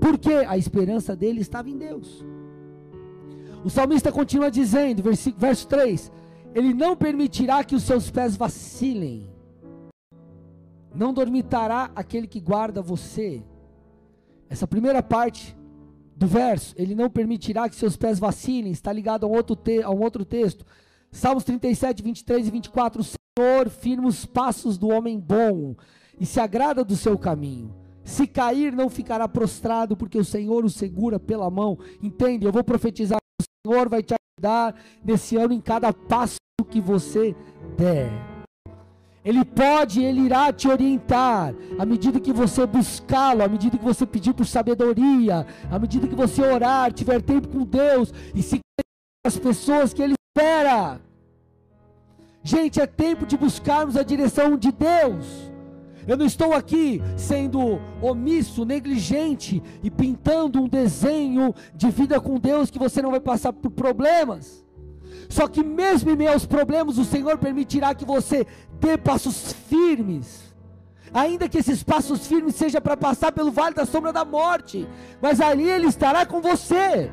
porque 0.00 0.32
a 0.32 0.56
esperança 0.56 1.14
dele 1.14 1.40
estava 1.40 1.68
em 1.68 1.76
Deus. 1.76 2.24
O 3.64 3.70
salmista 3.70 4.10
continua 4.10 4.50
dizendo, 4.50 5.02
verso 5.36 5.68
3: 5.68 6.10
Ele 6.54 6.74
não 6.74 6.94
permitirá 6.94 7.64
que 7.64 7.74
os 7.74 7.82
seus 7.82 8.10
pés 8.10 8.36
vacilem, 8.36 9.30
não 10.94 11.12
dormitará 11.12 11.90
aquele 11.94 12.26
que 12.26 12.40
guarda 12.40 12.82
você. 12.82 13.42
Essa 14.50 14.66
primeira 14.66 15.02
parte 15.02 15.56
do 16.14 16.26
verso, 16.26 16.74
ele 16.76 16.94
não 16.94 17.08
permitirá 17.08 17.68
que 17.68 17.74
seus 17.74 17.96
pés 17.96 18.18
vacilem, 18.18 18.70
está 18.70 18.92
ligado 18.92 19.24
a 19.24 19.28
um 19.28 19.32
outro, 19.32 19.56
te, 19.56 19.82
a 19.82 19.90
um 19.90 20.02
outro 20.02 20.26
texto. 20.26 20.66
Salmos 21.10 21.44
37, 21.44 22.02
23 22.02 22.46
e 22.46 22.50
24. 22.50 23.00
O 23.00 23.04
Senhor 23.04 23.70
firma 23.70 24.08
os 24.08 24.26
passos 24.26 24.76
do 24.76 24.88
homem 24.88 25.18
bom 25.18 25.74
e 26.20 26.26
se 26.26 26.38
agrada 26.38 26.84
do 26.84 26.96
seu 26.96 27.18
caminho. 27.18 27.74
Se 28.04 28.26
cair, 28.26 28.72
não 28.72 28.90
ficará 28.90 29.26
prostrado, 29.26 29.96
porque 29.96 30.18
o 30.18 30.24
Senhor 30.24 30.64
o 30.64 30.70
segura 30.70 31.18
pela 31.18 31.50
mão. 31.50 31.78
Entende? 32.02 32.44
Eu 32.44 32.52
vou 32.52 32.64
profetizar. 32.64 33.18
O 33.40 33.44
Senhor 33.66 33.88
vai 33.88 34.02
te 34.02 34.14
ajudar 34.14 34.74
nesse 35.02 35.36
ano 35.36 35.54
em 35.54 35.60
cada 35.60 35.92
passo 35.92 36.41
que 36.72 36.80
você 36.80 37.36
der. 37.76 38.10
Ele 39.24 39.44
pode, 39.44 40.02
ele 40.02 40.22
irá 40.22 40.52
te 40.52 40.66
orientar 40.66 41.54
à 41.78 41.86
medida 41.86 42.18
que 42.18 42.32
você 42.32 42.66
buscá-lo, 42.66 43.44
à 43.44 43.48
medida 43.48 43.78
que 43.78 43.84
você 43.84 44.04
pedir 44.04 44.34
por 44.34 44.46
sabedoria, 44.46 45.46
à 45.70 45.78
medida 45.78 46.08
que 46.08 46.14
você 46.14 46.42
orar, 46.42 46.92
tiver 46.92 47.22
tempo 47.22 47.46
com 47.46 47.64
Deus 47.64 48.12
e 48.34 48.42
se 48.42 48.58
as 49.24 49.38
pessoas 49.38 49.94
que 49.94 50.02
ele 50.02 50.14
espera. 50.36 51.00
Gente, 52.42 52.80
é 52.80 52.86
tempo 52.86 53.24
de 53.24 53.36
buscarmos 53.36 53.96
a 53.96 54.02
direção 54.02 54.56
de 54.56 54.72
Deus. 54.72 55.52
Eu 56.04 56.16
não 56.16 56.26
estou 56.26 56.52
aqui 56.52 57.00
sendo 57.16 57.80
omisso, 58.00 58.64
negligente 58.64 59.62
e 59.84 59.88
pintando 59.88 60.60
um 60.60 60.66
desenho 60.66 61.54
de 61.76 61.88
vida 61.90 62.20
com 62.20 62.40
Deus 62.40 62.72
que 62.72 62.78
você 62.78 63.00
não 63.00 63.12
vai 63.12 63.20
passar 63.20 63.52
por 63.52 63.70
problemas. 63.70 64.64
Só 65.28 65.48
que 65.48 65.62
mesmo 65.62 66.10
em 66.10 66.16
meio 66.16 66.32
aos 66.32 66.46
problemas, 66.46 66.98
o 66.98 67.04
Senhor 67.04 67.38
permitirá 67.38 67.94
que 67.94 68.04
você 68.04 68.46
dê 68.80 68.96
passos 68.98 69.52
firmes. 69.68 70.52
Ainda 71.14 71.48
que 71.48 71.58
esses 71.58 71.82
passos 71.82 72.26
firmes 72.26 72.54
sejam 72.54 72.80
para 72.80 72.96
passar 72.96 73.32
pelo 73.32 73.50
vale 73.50 73.74
da 73.74 73.84
sombra 73.84 74.12
da 74.12 74.24
morte, 74.24 74.88
mas 75.20 75.40
ali 75.40 75.68
Ele 75.68 75.86
estará 75.86 76.24
com 76.24 76.40
você, 76.40 77.10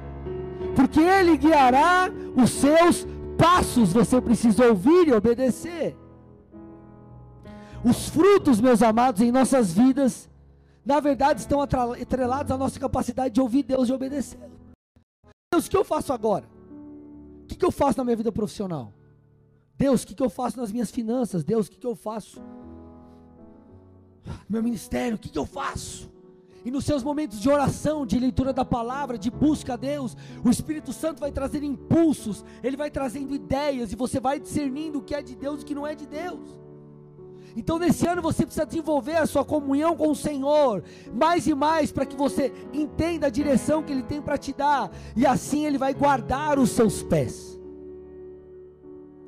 porque 0.76 1.02
Ele 1.02 1.36
guiará 1.36 2.10
os 2.36 2.50
seus 2.50 3.06
passos. 3.38 3.92
Você 3.92 4.22
precisa 4.22 4.68
ouvir 4.68 5.10
e 5.10 5.14
obedecer. 5.14 5.98
Os 7.84 8.10
frutos, 8.10 8.60
meus 8.62 8.82
amados, 8.82 9.22
em 9.22 9.32
nossas 9.32 9.74
vidas, 9.74 10.30
na 10.86 11.00
verdade, 11.00 11.42
estão 11.42 11.62
atrelados 11.62 12.52
à 12.52 12.58
nossa 12.58 12.80
capacidade 12.80 13.34
de 13.34 13.42
ouvir 13.42 13.64
Deus 13.64 13.90
e 13.90 13.94
obedecer. 13.94 14.40
Deus, 15.54 15.68
o 15.68 15.70
que 15.70 15.78
eu 15.78 15.84
faço 15.84 16.14
agora? 16.14 16.46
O 17.52 17.58
que 17.58 17.66
eu 17.66 17.72
faço 17.72 17.98
na 17.98 18.04
minha 18.04 18.16
vida 18.16 18.32
profissional? 18.32 18.94
Deus, 19.76 20.04
o 20.04 20.08
que, 20.08 20.14
que 20.14 20.24
eu 20.24 20.30
faço 20.30 20.58
nas 20.58 20.72
minhas 20.72 20.92
finanças? 20.92 21.44
Deus, 21.44 21.68
o 21.68 21.72
que, 21.72 21.78
que 21.78 21.88
eu 21.88 21.96
faço? 21.96 22.42
Meu 24.48 24.62
ministério, 24.62 25.16
o 25.16 25.20
que, 25.20 25.30
que 25.30 25.40
eu 25.40 25.46
faço? 25.46 26.12
E 26.64 26.70
nos 26.70 26.84
seus 26.84 27.02
momentos 27.02 27.40
de 27.40 27.50
oração, 27.50 28.06
de 28.06 28.20
leitura 28.20 28.52
da 28.52 28.66
palavra, 28.66 29.18
de 29.18 29.32
busca 29.32 29.74
a 29.74 29.78
Deus, 29.78 30.16
o 30.44 30.50
Espírito 30.50 30.92
Santo 30.92 31.20
vai 31.20 31.32
trazer 31.32 31.64
impulsos, 31.64 32.44
ele 32.62 32.76
vai 32.76 32.92
trazendo 32.92 33.34
ideias, 33.34 33.94
e 33.94 33.96
você 33.96 34.20
vai 34.20 34.40
discernindo 34.40 35.00
o 35.00 35.02
que 35.02 35.16
é 35.16 35.22
de 35.22 35.36
Deus 35.36 35.62
e 35.62 35.64
o 35.64 35.66
que 35.66 35.76
não 35.76 35.88
é 35.88 35.96
de 35.96 36.06
Deus. 36.06 36.60
Então, 37.56 37.80
nesse 37.80 38.08
ano, 38.08 38.22
você 38.22 38.46
precisa 38.46 38.66
desenvolver 38.66 39.16
a 39.16 39.26
sua 39.26 39.44
comunhão 39.44 39.96
com 39.96 40.10
o 40.12 40.16
Senhor, 40.16 40.84
mais 41.14 41.48
e 41.48 41.54
mais, 41.54 41.92
para 41.92 42.06
que 42.06 42.16
você 42.16 42.54
entenda 42.74 43.28
a 43.28 43.30
direção 43.30 43.84
que 43.84 43.92
Ele 43.92 44.04
tem 44.04 44.22
para 44.22 44.38
te 44.38 44.54
dar, 44.54 44.92
e 45.16 45.26
assim 45.26 45.66
Ele 45.66 45.78
vai 45.78 45.94
guardar 45.94 46.60
os 46.60 46.70
seus 46.72 47.04
pés. 47.04 47.60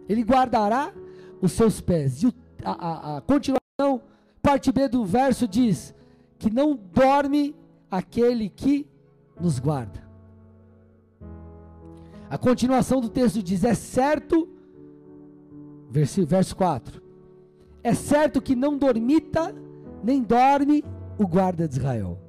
Ele 0.08 0.24
guardará 0.24 0.94
os 1.42 1.52
seus 1.52 1.82
pés. 1.82 2.22
E 2.24 2.28
o, 2.28 2.34
a, 2.64 2.72
a, 2.72 3.18
a 3.18 3.22
continuação, 3.22 4.02
parte 4.42 4.72
B 4.72 4.88
do 4.88 5.06
verso 5.06 5.48
diz: 5.48 5.94
que 6.38 6.50
não 6.50 6.76
dorme 6.76 7.56
aquele 7.90 8.50
que 8.50 8.88
nos 9.40 9.60
guarda. 9.60 10.02
A 12.30 12.38
continuação 12.38 13.02
do 13.02 13.10
texto 13.10 13.44
diz: 13.44 13.64
é 13.64 13.74
certo, 13.74 14.48
verso, 15.90 16.26
verso 16.26 16.56
4: 16.56 17.02
é 17.84 17.94
certo 17.94 18.42
que 18.42 18.56
não 18.56 18.78
dormita, 18.78 19.54
nem 20.04 20.22
dorme 20.22 20.84
o 21.18 21.28
guarda 21.28 21.68
de 21.68 21.78
Israel. 21.78 22.20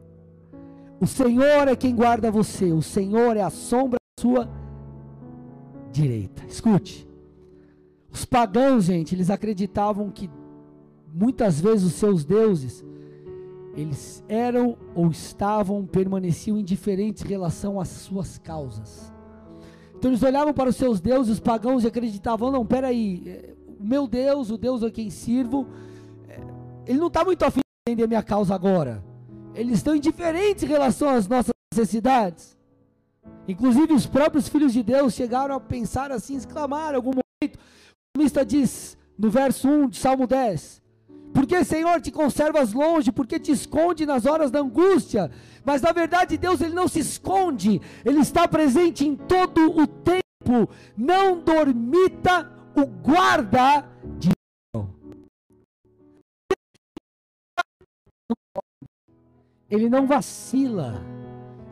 O 1.01 1.07
Senhor 1.07 1.69
é 1.69 1.75
quem 1.75 1.95
guarda 1.95 2.31
você, 2.31 2.73
o 2.73 2.83
Senhor 2.83 3.37
é 3.37 3.43
a 3.43 3.51
sombra 3.51 3.99
da 3.99 4.23
sua 4.23 4.49
direita. 5.91 6.45
Escute, 6.47 7.09
os 8.11 8.25
pagãos, 8.25 8.85
gente, 8.85 9.15
eles 9.15 9.31
acreditavam 9.31 10.11
que 10.11 10.31
muitas 11.13 11.61
vezes 11.61 11.85
os 11.85 11.95
seus 11.95 12.25
deuses 12.25 12.85
eles 13.75 14.23
eram 14.29 14.77
ou 14.95 15.11
estavam, 15.11 15.87
permaneciam 15.87 16.59
indiferentes 16.59 17.25
em 17.25 17.29
relação 17.29 17.81
às 17.81 17.89
suas 17.89 18.39
causas. 18.39 19.13
Então 19.97 20.11
eles 20.11 20.23
olhavam 20.23 20.53
para 20.53 20.69
os 20.69 20.77
seus 20.77 21.01
deuses, 21.01 21.35
os 21.35 21.41
pagãos, 21.41 21.85
e 21.85 21.87
acreditavam: 21.87 22.51
não, 22.51 22.67
peraí, 22.67 23.55
o 23.83 23.87
meu 23.87 24.07
Deus, 24.07 24.51
o 24.51 24.57
Deus 24.57 24.83
a 24.85 24.91
quem 24.91 25.11
sirvo, 25.11 25.67
é, 26.29 26.41
ele 26.87 27.01
não 27.01 27.09
está 27.09 27.25
muito 27.25 27.45
afim 27.45 27.61
de 27.61 27.93
entender 27.93 28.07
minha 28.07 28.23
causa 28.23 28.55
agora. 28.55 29.03
Eles 29.55 29.79
estão 29.79 29.97
indiferentes 29.97 30.63
em 30.63 30.69
relação 30.69 31.09
às 31.09 31.27
nossas 31.27 31.53
necessidades. 31.75 32.57
Inclusive 33.49 33.93
os 33.93 34.07
próprios 34.07 34.49
filhos 34.49 34.73
de 34.73 34.85
Deus 34.85 35.15
chegaram 35.15 35.57
a 35.57 35.61
pensar 35.61 36.13
assim, 36.13 36.37
exclamar 36.37 36.93
em 36.93 36.97
algum 36.97 37.11
momento, 37.11 37.59
salmista 38.17 38.45
diz 38.45 38.97
no 39.19 39.29
verso 39.29 39.69
1 39.69 39.89
de 39.89 39.99
Salmo 39.99 40.29
10: 40.29 40.81
Porque, 41.35 41.65
Senhor, 41.65 42.01
te 42.01 42.13
conservas 42.13 42.73
longe, 42.73 43.11
porque 43.11 43.41
te 43.41 43.51
esconde 43.51 44.07
nas 44.07 44.27
horas 44.27 44.51
da 44.53 44.61
angústia. 44.61 45.29
Mas 45.65 45.83
na 45.83 45.91
verdade, 45.91 46.39
Deus 46.39 46.61
ele 46.61 46.75
não 46.75 46.87
se 46.87 47.01
esconde, 47.01 47.81
ele 48.05 48.21
está 48.21 48.47
presente 48.47 49.05
em 49.05 49.17
todo 49.17 49.77
o 49.77 49.87
tempo. 49.89 50.23
Não 50.97 51.41
dormita 51.41 52.62
o 52.75 52.87
guarda 52.87 53.87
de 54.19 54.31
ele 59.71 59.89
não 59.89 60.07
vacila, 60.07 61.03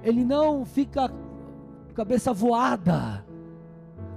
ele 0.02 0.24
não 0.24 0.64
fica 0.64 1.12
cabeça 1.94 2.32
voada. 2.32 3.26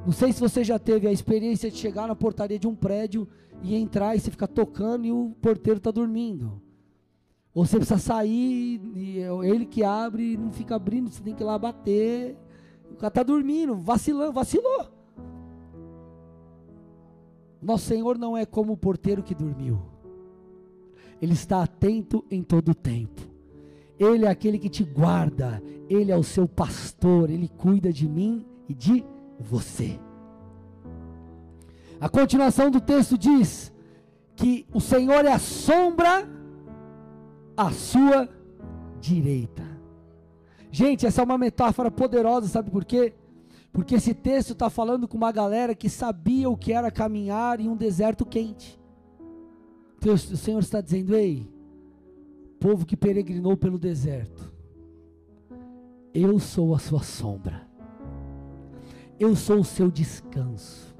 Não 0.06 0.13
sei 0.13 0.32
se 0.32 0.39
você 0.39 0.63
já 0.63 0.80
teve 0.80 1.06
a 1.06 1.12
experiência 1.12 1.69
de 1.69 1.78
chegar 1.78 2.08
na 2.08 2.15
portaria 2.15 2.58
de 2.58 2.67
um 2.67 2.76
prédio 2.76 3.28
e 3.62 3.76
entrar 3.76 4.15
e 4.15 4.22
você 4.22 4.32
fica 4.32 4.48
tocando 4.48 5.06
e 5.06 5.12
o 5.12 5.36
porteiro 5.41 5.80
está 5.80 5.91
dormindo. 5.91 6.62
Ou 7.54 7.65
você 7.65 7.76
precisa 7.76 8.00
sair 8.00 8.82
e 8.96 9.19
ele 9.43 9.65
que 9.65 9.84
abre 9.84 10.34
e 10.34 10.38
não 10.38 10.52
fica 10.52 10.76
abrindo, 10.76 11.10
você 11.10 11.22
tem 11.22 11.36
que 11.36 11.43
ir 11.43 11.46
lá 11.46 11.60
bater. 11.60 12.38
O 12.89 12.96
cara 12.96 13.10
está 13.10 13.22
dormindo, 13.24 13.76
vacilando, 13.76 14.32
vacilou. 14.32 14.92
Nosso 17.63 17.86
Senhor 17.86 18.17
não 18.17 18.36
é 18.36 18.45
como 18.45 18.73
o 18.73 18.78
porteiro 18.78 19.23
que 19.23 19.34
dormiu. 19.34 19.80
Ele 21.21 21.34
está 21.34 21.63
atento 21.63 22.26
em 22.30 22.43
todo 22.43 22.69
o 22.69 22.76
tempo. 22.76 23.21
Ele 23.97 24.26
é 24.26 24.30
aquele 24.30 24.60
que 24.60 24.69
te 24.69 24.84
guarda. 24.84 25.63
Ele 25.89 26.12
é 26.12 26.17
o 26.17 26.23
seu 26.23 26.47
pastor. 26.47 27.30
Ele 27.30 27.47
cuida 27.47 27.93
de 27.93 28.08
mim 28.08 28.45
e 28.67 28.73
de 28.73 29.06
você. 29.39 29.97
A 32.02 32.10
continuação 32.10 32.69
do 32.69 32.82
texto 32.82 33.17
diz 33.17 33.71
que 34.36 34.67
o 34.73 34.82
Senhor 34.82 35.23
é 35.23 35.32
a 35.32 35.39
sombra 35.39 36.28
à 37.56 37.71
sua 37.71 38.28
direita. 38.99 39.63
Gente, 40.69 41.06
essa 41.06 41.21
é 41.21 41.23
uma 41.23 41.38
metáfora 41.38 41.89
poderosa, 41.89 42.47
sabe 42.47 42.71
por 42.71 42.84
quê? 42.84 43.13
Porque 43.73 43.95
esse 43.95 44.13
texto 44.13 44.53
está 44.53 44.69
falando 44.69 45.07
com 45.07 45.17
uma 45.17 45.31
galera 45.31 45.73
que 45.73 45.89
sabia 45.89 46.47
o 46.47 46.55
que 46.55 46.71
era 46.71 46.91
caminhar 46.91 47.59
em 47.59 47.67
um 47.67 47.75
deserto 47.75 48.23
quente. 48.23 48.79
Então, 49.97 50.13
o 50.13 50.17
Senhor 50.17 50.59
está 50.59 50.79
dizendo: 50.79 51.15
Ei, 51.15 51.51
povo 52.59 52.86
que 52.86 52.95
peregrinou 52.95 53.57
pelo 53.57 53.79
deserto, 53.79 54.53
eu 56.13 56.39
sou 56.39 56.75
a 56.75 56.79
sua 56.79 57.01
sombra, 57.01 57.67
eu 59.19 59.36
sou 59.36 59.62
o 59.62 59.65
seu 59.65 59.89
descanso, 59.89 60.95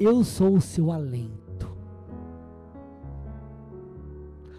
eu 0.00 0.24
sou 0.24 0.54
o 0.54 0.60
seu 0.62 0.90
alento. 0.90 1.42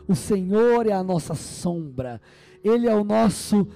O 0.07 0.13
Senhor 0.13 0.85
é 0.85 0.91
a 0.91 1.03
nossa 1.03 1.33
sombra, 1.33 2.21
Ele 2.63 2.87
é 2.87 2.93
o 2.93 3.03
nosso 3.03 3.67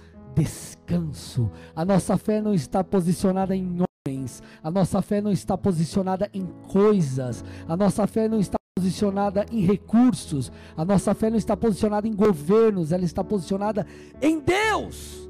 descanso. 0.43 1.51
A 1.75 1.83
nossa 1.83 2.17
fé 2.17 2.41
não 2.41 2.53
está 2.53 2.83
posicionada 2.83 3.55
em 3.55 3.79
homens, 4.07 4.41
a 4.63 4.69
nossa 4.69 5.01
fé 5.01 5.21
não 5.21 5.31
está 5.31 5.57
posicionada 5.57 6.29
em 6.33 6.45
coisas, 6.67 7.43
a 7.67 7.75
nossa 7.75 8.05
fé 8.07 8.27
não 8.27 8.39
está 8.39 8.57
posicionada 8.75 9.45
em 9.51 9.65
recursos, 9.65 10.51
a 10.75 10.85
nossa 10.85 11.13
fé 11.13 11.29
não 11.29 11.37
está 11.37 11.57
posicionada 11.57 12.07
em 12.07 12.13
governos, 12.13 12.91
ela 12.91 13.03
está 13.03 13.23
posicionada 13.23 13.85
em 14.21 14.39
Deus. 14.39 15.27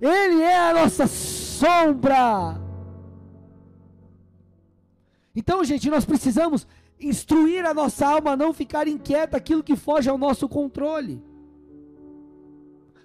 Ele 0.00 0.42
é 0.42 0.70
a 0.70 0.74
nossa 0.74 1.06
sombra. 1.06 2.60
Então, 5.34 5.62
gente, 5.64 5.88
nós 5.88 6.04
precisamos 6.04 6.66
instruir 6.98 7.64
a 7.64 7.72
nossa 7.72 8.06
alma 8.06 8.32
a 8.32 8.36
não 8.36 8.52
ficar 8.52 8.86
inquieta 8.86 9.36
aquilo 9.36 9.62
que 9.62 9.76
foge 9.76 10.08
ao 10.08 10.18
nosso 10.18 10.48
controle. 10.48 11.29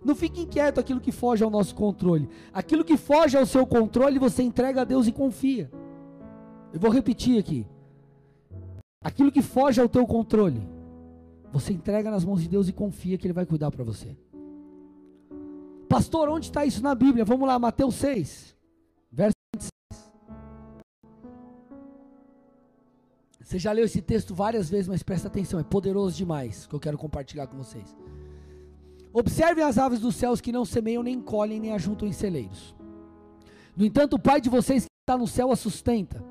Não 0.06 0.14
fique 0.14 0.42
inquieto 0.42 0.80
aquilo 0.80 1.02
que 1.02 1.12
foge 1.12 1.44
ao 1.44 1.50
nosso 1.50 1.74
controle. 1.74 2.30
Aquilo 2.54 2.86
que 2.86 2.96
foge 2.96 3.36
ao 3.36 3.46
seu 3.46 3.66
controle, 3.66 4.20
você 4.20 4.44
entrega 4.44 4.82
a 4.82 4.84
Deus 4.84 5.08
e 5.08 5.12
confia. 5.12 5.72
Eu 6.72 6.80
vou 6.80 6.92
repetir 6.92 7.40
aqui. 7.40 7.66
Aquilo 9.02 9.32
que 9.32 9.42
foge 9.42 9.82
ao 9.82 9.90
teu 9.90 10.06
controle, 10.06 10.62
você 11.52 11.74
entrega 11.74 12.12
nas 12.12 12.24
mãos 12.24 12.44
de 12.44 12.48
Deus 12.48 12.70
e 12.70 12.74
confia 12.74 13.18
que 13.18 13.26
Ele 13.26 13.34
vai 13.34 13.48
cuidar 13.48 13.72
para 13.72 13.84
você. 13.84 14.16
Pastor, 15.90 16.30
onde 16.30 16.46
está 16.46 16.64
isso 16.64 16.84
na 16.84 16.94
Bíblia? 16.94 17.26
Vamos 17.26 17.48
lá, 17.48 17.58
Mateus 17.58 17.96
6, 17.96 18.56
verso 19.12 19.34
26. 19.56 20.14
Você 23.42 23.58
já 23.58 23.72
leu 23.72 23.86
esse 23.86 24.04
texto 24.04 24.36
várias 24.36 24.70
vezes, 24.70 24.88
mas 24.88 25.02
presta 25.02 25.30
atenção, 25.30 25.60
é 25.60 25.64
poderoso 25.64 26.16
demais 26.16 26.68
que 26.68 26.76
eu 26.76 26.80
quero 26.80 26.98
compartilhar 26.98 27.48
com 27.48 27.58
vocês. 27.58 27.96
Observem 29.18 29.64
as 29.64 29.78
aves 29.78 30.02
dos 30.02 30.14
céus 30.14 30.42
que 30.42 30.52
não 30.52 30.66
semeiam, 30.66 31.02
nem 31.02 31.22
colhem, 31.22 31.58
nem 31.58 31.72
ajuntam 31.72 32.06
em 32.06 32.12
celeiros. 32.12 32.76
No 33.74 33.86
entanto, 33.86 34.18
o 34.18 34.20
Pai 34.20 34.42
de 34.42 34.50
vocês 34.50 34.84
que 34.84 34.90
está 35.04 35.18
no 35.18 35.26
céu 35.26 35.54
a 35.54 35.56
sustenta. 35.56 36.22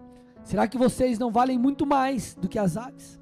Será 0.43 0.69
que 0.69 0.77
vocês 0.77 1.19
não 1.19 1.33
valem 1.33 1.57
muito 1.57 1.87
mais 1.87 2.35
do 2.35 2.47
que 2.47 2.59
as 2.59 2.77
aves? 2.77 3.19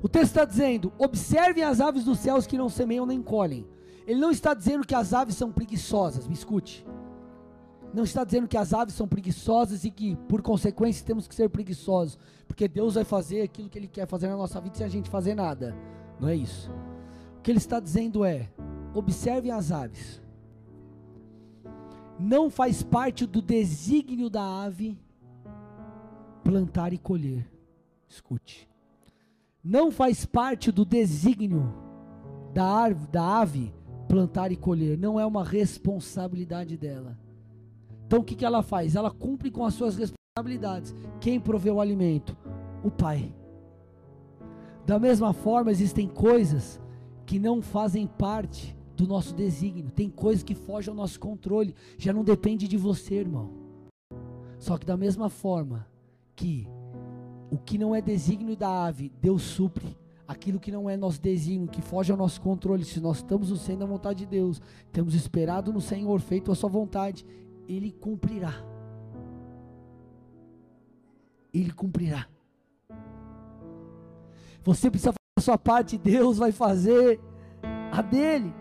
O 0.00 0.08
texto 0.08 0.28
está 0.28 0.44
dizendo: 0.44 0.92
observem 0.96 1.64
as 1.64 1.80
aves 1.80 2.04
dos 2.04 2.20
céus 2.20 2.46
que 2.46 2.56
não 2.56 2.68
semeiam 2.68 3.04
nem 3.04 3.20
colhem. 3.20 3.66
Ele 4.06 4.20
não 4.20 4.30
está 4.30 4.54
dizendo 4.54 4.86
que 4.86 4.94
as 4.94 5.12
aves 5.12 5.34
são 5.34 5.50
preguiçosas, 5.50 6.28
me 6.28 6.34
escute. 6.34 6.86
Não 7.92 8.04
está 8.04 8.22
dizendo 8.22 8.46
que 8.46 8.56
as 8.56 8.72
aves 8.72 8.94
são 8.94 9.08
preguiçosas 9.08 9.82
e 9.82 9.90
que, 9.90 10.14
por 10.28 10.40
consequência, 10.40 11.04
temos 11.04 11.26
que 11.26 11.34
ser 11.34 11.50
preguiçosos, 11.50 12.16
porque 12.46 12.68
Deus 12.68 12.94
vai 12.94 13.02
fazer 13.02 13.42
aquilo 13.42 13.68
que 13.68 13.76
Ele 13.76 13.88
quer 13.88 14.06
fazer 14.06 14.28
na 14.28 14.36
nossa 14.36 14.60
vida 14.60 14.76
sem 14.76 14.86
a 14.86 14.88
gente 14.88 15.10
fazer 15.10 15.34
nada. 15.34 15.76
Não 16.20 16.28
é 16.28 16.36
isso. 16.36 16.70
O 17.38 17.40
que 17.40 17.50
Ele 17.50 17.58
está 17.58 17.80
dizendo 17.80 18.24
é: 18.24 18.48
Observem 18.94 19.50
as 19.50 19.70
aves. 19.70 20.20
Não 22.18 22.50
faz 22.50 22.82
parte 22.82 23.26
do 23.26 23.40
desígnio 23.40 24.28
da 24.28 24.42
ave 24.42 24.98
plantar 26.42 26.92
e 26.92 26.98
colher. 26.98 27.48
Escute. 28.08 28.68
Não 29.62 29.90
faz 29.90 30.24
parte 30.24 30.72
do 30.72 30.84
desígnio 30.84 31.72
da, 32.54 32.64
árvore, 32.64 33.10
da 33.12 33.40
ave 33.40 33.74
plantar 34.08 34.50
e 34.50 34.56
colher. 34.56 34.96
Não 34.96 35.20
é 35.20 35.26
uma 35.26 35.44
responsabilidade 35.44 36.76
dela. 36.76 37.18
Então 38.06 38.20
o 38.20 38.24
que, 38.24 38.34
que 38.34 38.44
ela 38.44 38.62
faz? 38.62 38.96
Ela 38.96 39.10
cumpre 39.10 39.50
com 39.50 39.64
as 39.64 39.74
suas 39.74 39.96
responsabilidades. 39.96 40.94
Quem 41.20 41.38
proveu 41.38 41.76
o 41.76 41.80
alimento? 41.80 42.36
O 42.82 42.90
Pai. 42.90 43.34
Da 44.86 44.98
mesma 44.98 45.34
forma, 45.34 45.70
existem 45.70 46.08
coisas 46.08 46.80
que 47.26 47.38
não 47.38 47.60
fazem 47.60 48.06
parte 48.06 48.74
do 48.98 49.06
nosso 49.06 49.32
desígnio. 49.32 49.92
Tem 49.92 50.10
coisas 50.10 50.42
que 50.42 50.56
fogem 50.56 50.90
ao 50.90 50.96
nosso 50.96 51.20
controle, 51.20 51.74
já 51.96 52.12
não 52.12 52.24
depende 52.24 52.66
de 52.66 52.76
você, 52.76 53.14
irmão. 53.14 53.52
Só 54.58 54.76
que 54.76 54.84
da 54.84 54.96
mesma 54.96 55.30
forma 55.30 55.86
que 56.34 56.68
o 57.48 57.56
que 57.56 57.78
não 57.78 57.94
é 57.94 58.02
desígnio 58.02 58.56
da 58.56 58.86
ave, 58.86 59.12
Deus 59.20 59.42
supre. 59.42 59.96
Aquilo 60.26 60.60
que 60.60 60.70
não 60.70 60.90
é 60.90 60.96
nosso 60.96 61.22
desígnio, 61.22 61.70
que 61.70 61.80
foge 61.80 62.12
ao 62.12 62.18
nosso 62.18 62.40
controle, 62.40 62.84
se 62.84 63.00
nós 63.00 63.18
estamos 63.18 63.48
no 63.48 63.56
centro 63.56 63.80
da 63.80 63.86
vontade 63.86 64.18
de 64.18 64.26
Deus, 64.26 64.60
temos 64.92 65.14
esperado 65.14 65.72
no 65.72 65.80
Senhor, 65.80 66.20
feito 66.20 66.52
a 66.52 66.54
sua 66.54 66.68
vontade, 66.68 67.24
Ele 67.66 67.90
cumprirá. 67.92 68.52
Ele 71.54 71.72
cumprirá. 71.72 72.26
Você 74.64 74.90
precisa 74.90 75.12
fazer 75.12 75.38
a 75.38 75.40
sua 75.40 75.56
parte, 75.56 75.96
Deus 75.96 76.36
vai 76.36 76.52
fazer 76.52 77.18
a 77.90 78.02
dele. 78.02 78.52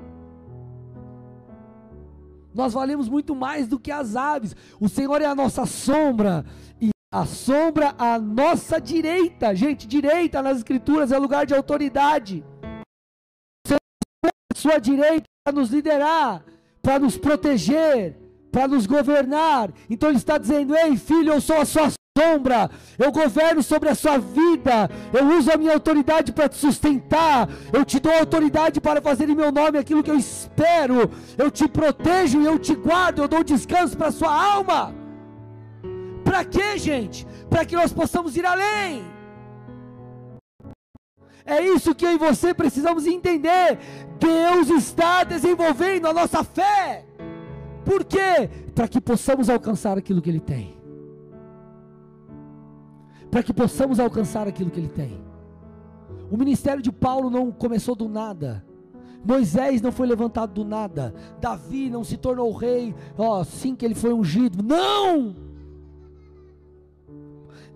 Nós 2.58 2.74
valemos 2.74 3.08
muito 3.08 3.36
mais 3.36 3.68
do 3.68 3.78
que 3.78 3.92
as 3.92 4.16
aves. 4.16 4.56
O 4.82 4.90
Senhor 4.90 5.22
é 5.22 5.26
a 5.26 5.36
nossa 5.36 5.68
sombra 5.68 6.44
e 6.82 6.90
a 7.14 7.24
sombra 7.24 7.94
à 8.00 8.18
nossa 8.18 8.82
direita. 8.82 9.54
Gente, 9.54 9.88
direita 9.88 10.42
nas 10.42 10.58
escrituras 10.58 11.12
é 11.12 11.20
lugar 11.20 11.46
de 11.46 11.54
autoridade. 11.54 12.44
O 13.64 13.68
Senhor 13.68 13.80
é 14.26 14.30
a 14.52 14.58
sua 14.58 14.80
direita 14.80 15.26
para 15.46 15.56
nos 15.56 15.70
liderar, 15.70 16.44
para 16.82 16.98
nos 16.98 17.16
proteger, 17.16 18.18
para 18.52 18.68
nos 18.68 18.88
governar. 18.88 19.72
Então 19.88 20.10
ele 20.10 20.18
está 20.18 20.40
dizendo: 20.40 20.76
"Ei, 20.76 20.98
filho, 20.98 21.34
eu 21.34 21.40
sou 21.40 21.58
a 21.58 21.66
sua 21.66 21.92
sombra, 22.18 22.70
eu 22.98 23.12
governo 23.12 23.62
sobre 23.62 23.90
a 23.90 23.96
sua 23.96 24.18
vida, 24.18 24.90
eu 25.14 25.38
uso 25.38 25.52
a 25.52 25.58
minha 25.58 25.74
autoridade 25.74 26.32
para 26.32 26.50
te 26.50 26.58
sustentar, 26.58 27.48
eu 27.72 27.86
te 27.86 28.00
dou 28.00 28.12
autoridade 28.12 28.82
para 28.82 29.02
fazer 29.02 29.30
em 29.30 29.36
meu 29.36 29.52
nome 29.52 29.78
aquilo 29.78 30.04
que 30.04 30.10
eu 30.10 30.18
espero, 30.18 31.12
eu 31.38 31.52
te 31.52 31.68
protejo 31.68 32.42
e 32.42 32.46
eu 32.46 32.58
te 32.58 32.74
guardo, 32.74 33.20
eu 33.22 33.28
dou 33.28 33.44
descanso 33.44 33.96
para 33.96 34.08
a 34.08 34.12
sua 34.12 34.34
alma. 34.54 34.96
Para 36.24 36.44
quê, 36.44 36.78
gente? 36.78 37.26
Para 37.50 37.66
que 37.66 37.76
nós 37.76 37.94
possamos 37.94 38.36
ir 38.36 38.46
além. 38.46 39.06
É 41.46 41.62
isso 41.62 41.96
que 41.96 42.06
eu 42.06 42.12
e 42.12 42.18
você 42.18 42.54
precisamos 42.54 43.06
entender. 43.06 43.78
Deus 44.20 44.70
está 44.70 45.24
desenvolvendo 45.24 46.08
a 46.08 46.14
nossa 46.14 46.44
fé. 46.44 47.06
Por 47.86 48.04
quê? 48.04 48.50
Para 48.76 48.88
que 48.88 49.00
possamos 49.00 49.50
alcançar 49.50 49.98
aquilo 49.98 50.22
que 50.22 50.30
Ele 50.30 50.42
tem 50.42 50.77
para 53.30 53.44
que 53.44 53.54
possamos 53.54 54.00
alcançar 54.00 54.48
aquilo 54.48 54.70
que 54.70 54.80
ele 54.80 54.90
tem. 54.90 55.20
O 56.32 56.38
ministério 56.38 56.82
de 56.82 56.92
Paulo 56.92 57.30
não 57.30 57.52
começou 57.52 57.96
do 57.96 58.10
nada. 58.10 58.66
Moisés 59.24 59.82
não 59.82 59.92
foi 59.92 60.08
levantado 60.08 60.54
do 60.54 60.64
nada. 60.64 61.14
Davi 61.42 61.90
não 61.90 62.04
se 62.04 62.18
tornou 62.18 62.52
rei, 62.54 62.96
ó, 63.18 63.42
assim 63.42 63.76
que 63.76 63.86
ele 63.86 63.96
foi 63.96 64.14
ungido. 64.14 64.64
Não! 64.64 65.36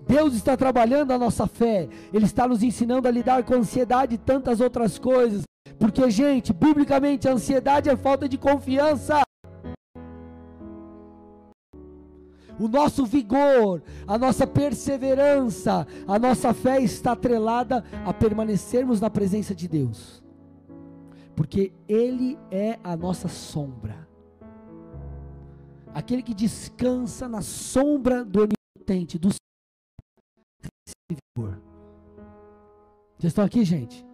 Deus 0.07 0.33
está 0.33 0.57
trabalhando 0.57 1.11
a 1.11 1.17
nossa 1.17 1.47
fé. 1.47 1.87
Ele 2.13 2.25
está 2.25 2.47
nos 2.47 2.63
ensinando 2.63 3.07
a 3.07 3.11
lidar 3.11 3.43
com 3.43 3.53
ansiedade 3.53 4.15
e 4.15 4.17
tantas 4.17 4.59
outras 4.59 4.97
coisas, 4.97 5.43
Porque, 5.79 6.09
gente, 6.11 6.53
biblicamente, 6.53 7.27
a 7.27 7.33
ansiedade 7.33 7.89
é 7.89 7.95
falta 7.95 8.29
de 8.29 8.37
confiança. 8.37 9.21
O 12.61 12.67
nosso 12.67 13.07
vigor, 13.07 13.81
a 14.05 14.19
nossa 14.19 14.45
perseverança, 14.45 15.87
a 16.07 16.19
nossa 16.19 16.53
fé 16.53 16.79
está 16.79 17.13
atrelada 17.13 17.83
a 18.05 18.13
permanecermos 18.13 19.01
na 19.01 19.09
presença 19.09 19.55
de 19.55 19.67
Deus. 19.67 20.23
Porque 21.35 21.73
Ele 21.89 22.37
é 22.51 22.77
a 22.83 22.95
nossa 22.95 23.27
sombra. 23.27 24.07
Aquele 25.91 26.21
que 26.21 26.35
descansa 26.35 27.27
na 27.27 27.41
sombra 27.41 28.23
do 28.23 28.41
onipotente, 28.41 29.17
do 29.17 29.29
vigor. 31.35 31.59
Vocês 33.17 33.31
estão 33.31 33.43
aqui, 33.43 33.65
gente? 33.65 34.05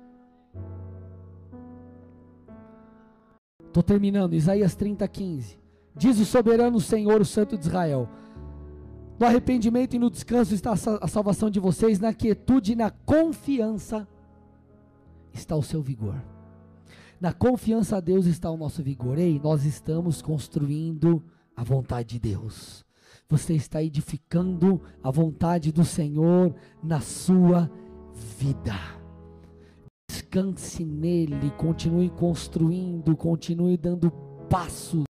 Estou 3.66 3.84
terminando, 3.84 4.36
Isaías 4.36 4.74
30, 4.74 5.06
15. 5.06 5.60
Diz 5.98 6.20
o 6.20 6.26
soberano 6.26 6.80
Senhor, 6.80 7.20
o 7.20 7.26
Santo 7.26 7.58
de 7.58 7.66
Israel: 7.66 8.08
No 9.20 9.26
arrependimento 9.26 9.96
e 9.96 10.00
no 10.00 10.10
descanso 10.10 10.54
está 10.54 10.74
a 10.74 11.08
salvação 11.08 11.50
de 11.50 11.60
vocês, 11.60 12.00
na 12.00 12.14
quietude 12.14 12.74
e 12.74 12.76
na 12.76 12.92
confiança 12.92 14.08
está 15.34 15.56
o 15.56 15.64
seu 15.64 15.82
vigor. 15.82 16.16
Na 17.20 17.34
confiança 17.34 17.98
a 17.98 18.00
Deus 18.00 18.28
está 18.28 18.52
o 18.52 18.58
nosso 18.58 18.84
vigor. 18.84 19.18
Ei, 19.18 19.40
nós 19.44 19.66
estamos 19.66 20.22
construindo 20.22 21.24
a 21.56 21.64
vontade 21.64 22.10
de 22.10 22.20
Deus. 22.20 22.86
Você 23.28 23.56
está 23.56 23.82
edificando 23.82 24.80
a 25.04 25.10
vontade 25.10 25.72
do 25.72 25.84
Senhor 25.84 26.54
na 26.84 27.02
sua 27.02 27.70
vida 28.40 28.98
descanse 30.28 30.84
nele, 30.84 31.52
continue 31.58 32.10
construindo, 32.10 33.16
continue 33.16 33.78
dando 33.78 34.12
passos. 34.50 35.07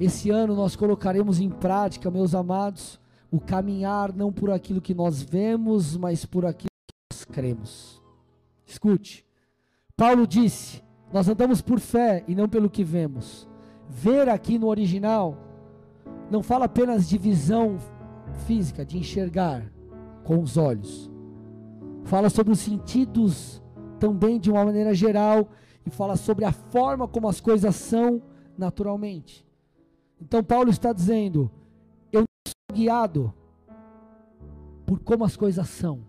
Esse 0.00 0.30
ano 0.30 0.54
nós 0.54 0.74
colocaremos 0.74 1.38
em 1.38 1.50
prática, 1.50 2.10
meus 2.10 2.34
amados, 2.34 2.98
o 3.30 3.38
caminhar 3.38 4.12
não 4.14 4.32
por 4.32 4.50
aquilo 4.50 4.80
que 4.80 4.94
nós 4.94 5.22
vemos, 5.22 5.96
mas 5.96 6.24
por 6.24 6.46
aquilo 6.46 6.70
que 6.86 6.94
nós 7.12 7.24
cremos. 7.24 8.02
Escute, 8.66 9.24
Paulo 9.96 10.26
disse: 10.26 10.82
Nós 11.12 11.28
andamos 11.28 11.60
por 11.60 11.78
fé 11.78 12.24
e 12.26 12.34
não 12.34 12.48
pelo 12.48 12.70
que 12.70 12.82
vemos. 12.82 13.46
Ver 13.88 14.28
aqui 14.28 14.58
no 14.58 14.68
original 14.68 15.36
não 16.30 16.42
fala 16.42 16.64
apenas 16.64 17.08
de 17.08 17.18
visão 17.18 17.78
física, 18.46 18.84
de 18.84 18.96
enxergar 18.96 19.70
com 20.24 20.40
os 20.40 20.56
olhos 20.56 21.10
fala 22.10 22.28
sobre 22.28 22.52
os 22.52 22.58
sentidos 22.58 23.62
também 24.00 24.38
de 24.38 24.50
uma 24.50 24.64
maneira 24.64 24.92
geral 24.92 25.48
e 25.86 25.90
fala 25.90 26.16
sobre 26.16 26.44
a 26.44 26.50
forma 26.50 27.06
como 27.06 27.28
as 27.28 27.40
coisas 27.40 27.76
são 27.76 28.20
naturalmente. 28.58 29.46
Então 30.20 30.42
Paulo 30.42 30.70
está 30.70 30.92
dizendo: 30.92 31.50
eu 32.12 32.20
não 32.20 32.46
sou 32.46 32.76
guiado 32.76 33.34
por 34.86 35.00
como 35.00 35.24
as 35.24 35.36
coisas 35.36 35.68
são. 35.68 36.00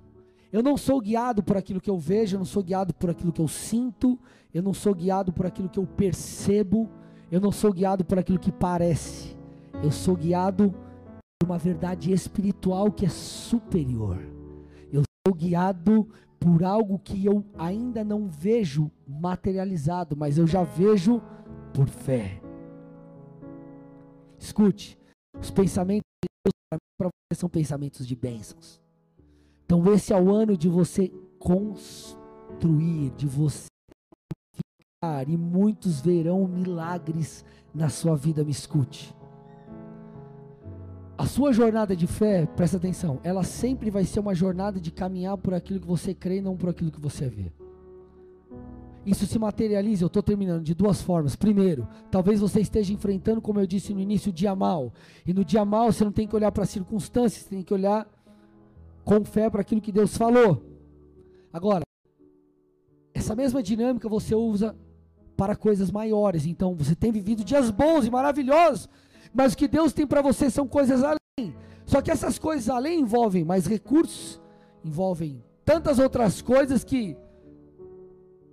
Eu 0.51 0.61
não 0.61 0.75
sou 0.75 0.99
guiado 0.99 1.41
por 1.41 1.55
aquilo 1.55 1.79
que 1.79 1.89
eu 1.89 1.97
vejo, 1.97 2.35
eu 2.35 2.39
não 2.39 2.45
sou 2.45 2.61
guiado 2.61 2.93
por 2.93 3.09
aquilo 3.09 3.31
que 3.31 3.39
eu 3.39 3.47
sinto, 3.47 4.19
eu 4.53 4.61
não 4.61 4.73
sou 4.73 4.93
guiado 4.93 5.31
por 5.31 5.45
aquilo 5.45 5.69
que 5.69 5.79
eu 5.79 5.87
percebo, 5.87 6.89
eu 7.31 7.39
não 7.39 7.53
sou 7.53 7.71
guiado 7.71 8.03
por 8.03 8.19
aquilo 8.19 8.37
que 8.37 8.51
parece. 8.51 9.37
Eu 9.81 9.91
sou 9.91 10.15
guiado 10.15 10.73
por 11.39 11.49
uma 11.49 11.57
verdade 11.57 12.11
espiritual 12.11 12.91
que 12.91 13.05
é 13.05 13.09
superior 13.09 14.19
sou 15.27 15.35
guiado 15.35 16.07
por 16.39 16.63
algo 16.63 16.97
que 16.97 17.25
eu 17.25 17.45
ainda 17.57 18.03
não 18.03 18.27
vejo 18.27 18.91
materializado, 19.07 20.17
mas 20.17 20.37
eu 20.37 20.47
já 20.47 20.63
vejo 20.63 21.21
por 21.73 21.87
fé. 21.87 22.41
Escute, 24.41 24.97
os 25.39 25.51
pensamentos 25.51 26.01
de 26.23 26.27
Deus 26.43 26.81
para 26.97 27.09
você 27.09 27.39
são 27.39 27.47
pensamentos 27.47 28.07
de 28.07 28.15
bênçãos. 28.15 28.81
Então 29.63 29.93
esse 29.93 30.11
é 30.11 30.19
o 30.19 30.33
ano 30.33 30.57
de 30.57 30.67
você 30.67 31.09
construir, 31.37 33.11
de 33.11 33.27
você 33.27 33.67
ficar, 34.55 35.29
e 35.29 35.37
muitos 35.37 36.01
verão 36.01 36.47
milagres 36.47 37.45
na 37.73 37.87
sua 37.87 38.15
vida, 38.15 38.43
me 38.43 38.51
escute. 38.51 39.15
A 41.15 41.27
sua 41.27 41.53
jornada 41.53 41.95
de 41.95 42.07
fé, 42.07 42.47
presta 42.47 42.77
atenção, 42.77 43.19
ela 43.23 43.43
sempre 43.43 43.91
vai 43.91 44.05
ser 44.05 44.19
uma 44.19 44.33
jornada 44.33 44.81
de 44.81 44.91
caminhar 44.91 45.37
por 45.37 45.53
aquilo 45.53 45.79
que 45.79 45.87
você 45.87 46.15
crê 46.15 46.37
e 46.37 46.41
não 46.41 46.57
por 46.57 46.69
aquilo 46.69 46.91
que 46.91 46.99
você 46.99 47.29
vê. 47.29 47.51
Isso 49.05 49.25
se 49.25 49.39
materializa, 49.39 50.03
eu 50.03 50.07
estou 50.07 50.21
terminando, 50.21 50.63
de 50.63 50.75
duas 50.75 51.01
formas. 51.01 51.35
Primeiro, 51.35 51.87
talvez 52.11 52.39
você 52.39 52.61
esteja 52.61 52.93
enfrentando, 52.93 53.41
como 53.41 53.59
eu 53.59 53.65
disse 53.65 53.93
no 53.93 53.99
início, 53.99 54.29
o 54.29 54.33
dia 54.33 54.55
mal. 54.55 54.93
E 55.25 55.33
no 55.33 55.43
dia 55.43 55.65
mal 55.65 55.91
você 55.91 56.03
não 56.03 56.11
tem 56.11 56.27
que 56.27 56.35
olhar 56.35 56.51
para 56.51 56.63
as 56.63 56.69
circunstâncias, 56.69 57.45
tem 57.45 57.63
que 57.63 57.73
olhar 57.73 58.07
com 59.03 59.25
fé 59.25 59.49
para 59.49 59.61
aquilo 59.61 59.81
que 59.81 59.91
Deus 59.91 60.15
falou. 60.15 60.63
Agora, 61.51 61.81
essa 63.13 63.35
mesma 63.35 63.63
dinâmica 63.63 64.07
você 64.07 64.35
usa 64.35 64.75
para 65.35 65.55
coisas 65.55 65.89
maiores. 65.89 66.45
Então, 66.45 66.75
você 66.75 66.95
tem 66.95 67.11
vivido 67.11 67.43
dias 67.43 67.71
bons 67.71 68.05
e 68.05 68.11
maravilhosos, 68.11 68.87
mas 69.33 69.53
o 69.53 69.57
que 69.57 69.67
Deus 69.67 69.93
tem 69.93 70.05
para 70.05 70.21
você 70.21 70.49
são 70.51 70.67
coisas 70.67 71.01
além. 71.03 71.55
Só 71.87 72.01
que 72.01 72.11
essas 72.11 72.37
coisas 72.37 72.69
além 72.69 73.01
envolvem 73.01 73.43
mais 73.43 73.65
recursos, 73.65 74.39
envolvem 74.85 75.43
tantas 75.65 75.97
outras 75.97 76.41
coisas 76.41 76.83
que 76.83 77.17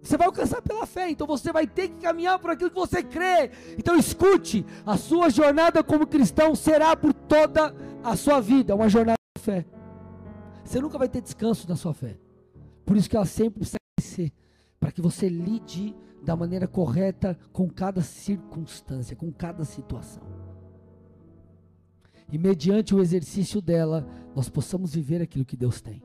você 0.09 0.17
vai 0.17 0.27
alcançar 0.27 0.63
pela 0.63 0.87
fé, 0.87 1.11
então 1.11 1.27
você 1.27 1.53
vai 1.53 1.67
ter 1.67 1.89
que 1.89 1.97
caminhar 1.97 2.39
por 2.39 2.51
aquilo 2.51 2.71
que 2.71 2.77
você 2.77 3.03
crê. 3.03 3.51
Então 3.77 3.95
escute, 3.95 4.65
a 4.87 4.97
sua 4.97 5.29
jornada 5.29 5.85
como 5.85 6.07
cristão 6.07 6.55
será 6.55 6.97
por 6.97 7.13
toda 7.13 7.75
a 8.03 8.17
sua 8.17 8.41
vida, 8.41 8.75
uma 8.75 8.89
jornada 8.89 9.19
de 9.37 9.43
fé. 9.43 9.67
Você 10.65 10.81
nunca 10.81 10.97
vai 10.97 11.09
ter 11.09 11.21
descanso 11.21 11.69
na 11.69 11.77
sua 11.77 11.93
fé. 11.93 12.19
Por 12.87 12.97
isso 12.97 13.09
que 13.09 13.17
ela 13.17 13.27
sempre 13.27 13.61
precisa 13.61 13.77
crescer, 13.99 14.33
para 14.81 14.91
que 14.91 15.03
você 15.03 15.29
lide 15.29 15.95
da 16.23 16.35
maneira 16.35 16.67
correta 16.67 17.39
com 17.53 17.69
cada 17.69 18.01
circunstância, 18.01 19.15
com 19.15 19.31
cada 19.31 19.65
situação 19.65 20.23
e 22.31 22.37
mediante 22.37 22.95
o 22.95 23.01
exercício 23.01 23.61
dela, 23.61 24.07
nós 24.35 24.49
possamos 24.49 24.95
viver 24.95 25.23
aquilo 25.23 25.45
que 25.45 25.57
Deus 25.57 25.81
tem. 25.81 26.03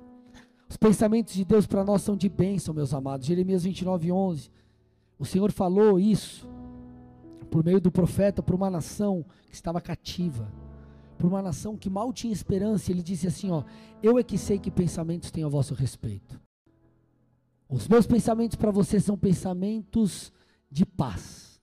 Os 0.74 0.78
pensamentos 0.78 1.36
de 1.36 1.45
Deus 1.45 1.67
para 1.67 1.84
nós 1.84 2.01
são 2.01 2.17
de 2.17 2.28
bênção, 2.28 2.74
meus 2.74 2.95
amados. 2.95 3.28
Jeremias 3.28 3.63
29, 3.63 4.11
11. 4.11 4.49
O 5.19 5.24
Senhor 5.24 5.51
falou 5.51 5.99
isso 5.99 6.49
por 7.51 7.63
meio 7.63 7.80
do 7.80 7.91
profeta 7.91 8.41
para 8.41 8.55
uma 8.55 8.71
nação 8.71 9.24
que 9.45 9.53
estava 9.53 9.80
cativa, 9.80 10.51
para 11.15 11.28
uma 11.28 11.43
nação 11.43 11.78
que 11.78 11.91
mal 11.91 12.11
tinha 12.11 12.34
esperança. 12.34 12.91
Ele 12.91 13.03
disse 13.03 13.28
assim: 13.28 13.51
Ó, 13.51 13.63
eu 14.01 14.17
é 14.17 14.24
que 14.24 14.36
sei 14.36 14.57
que 14.57 14.71
pensamentos 14.71 15.30
tenho 15.30 15.45
a 15.45 15.49
vosso 15.49 15.76
respeito. 15.76 16.41
Os 17.69 17.88
meus 17.88 18.07
pensamentos 18.07 18.55
para 18.55 18.71
você 18.71 18.99
são 18.99 19.15
pensamentos 19.15 20.34
de 20.71 20.88
paz 20.88 21.53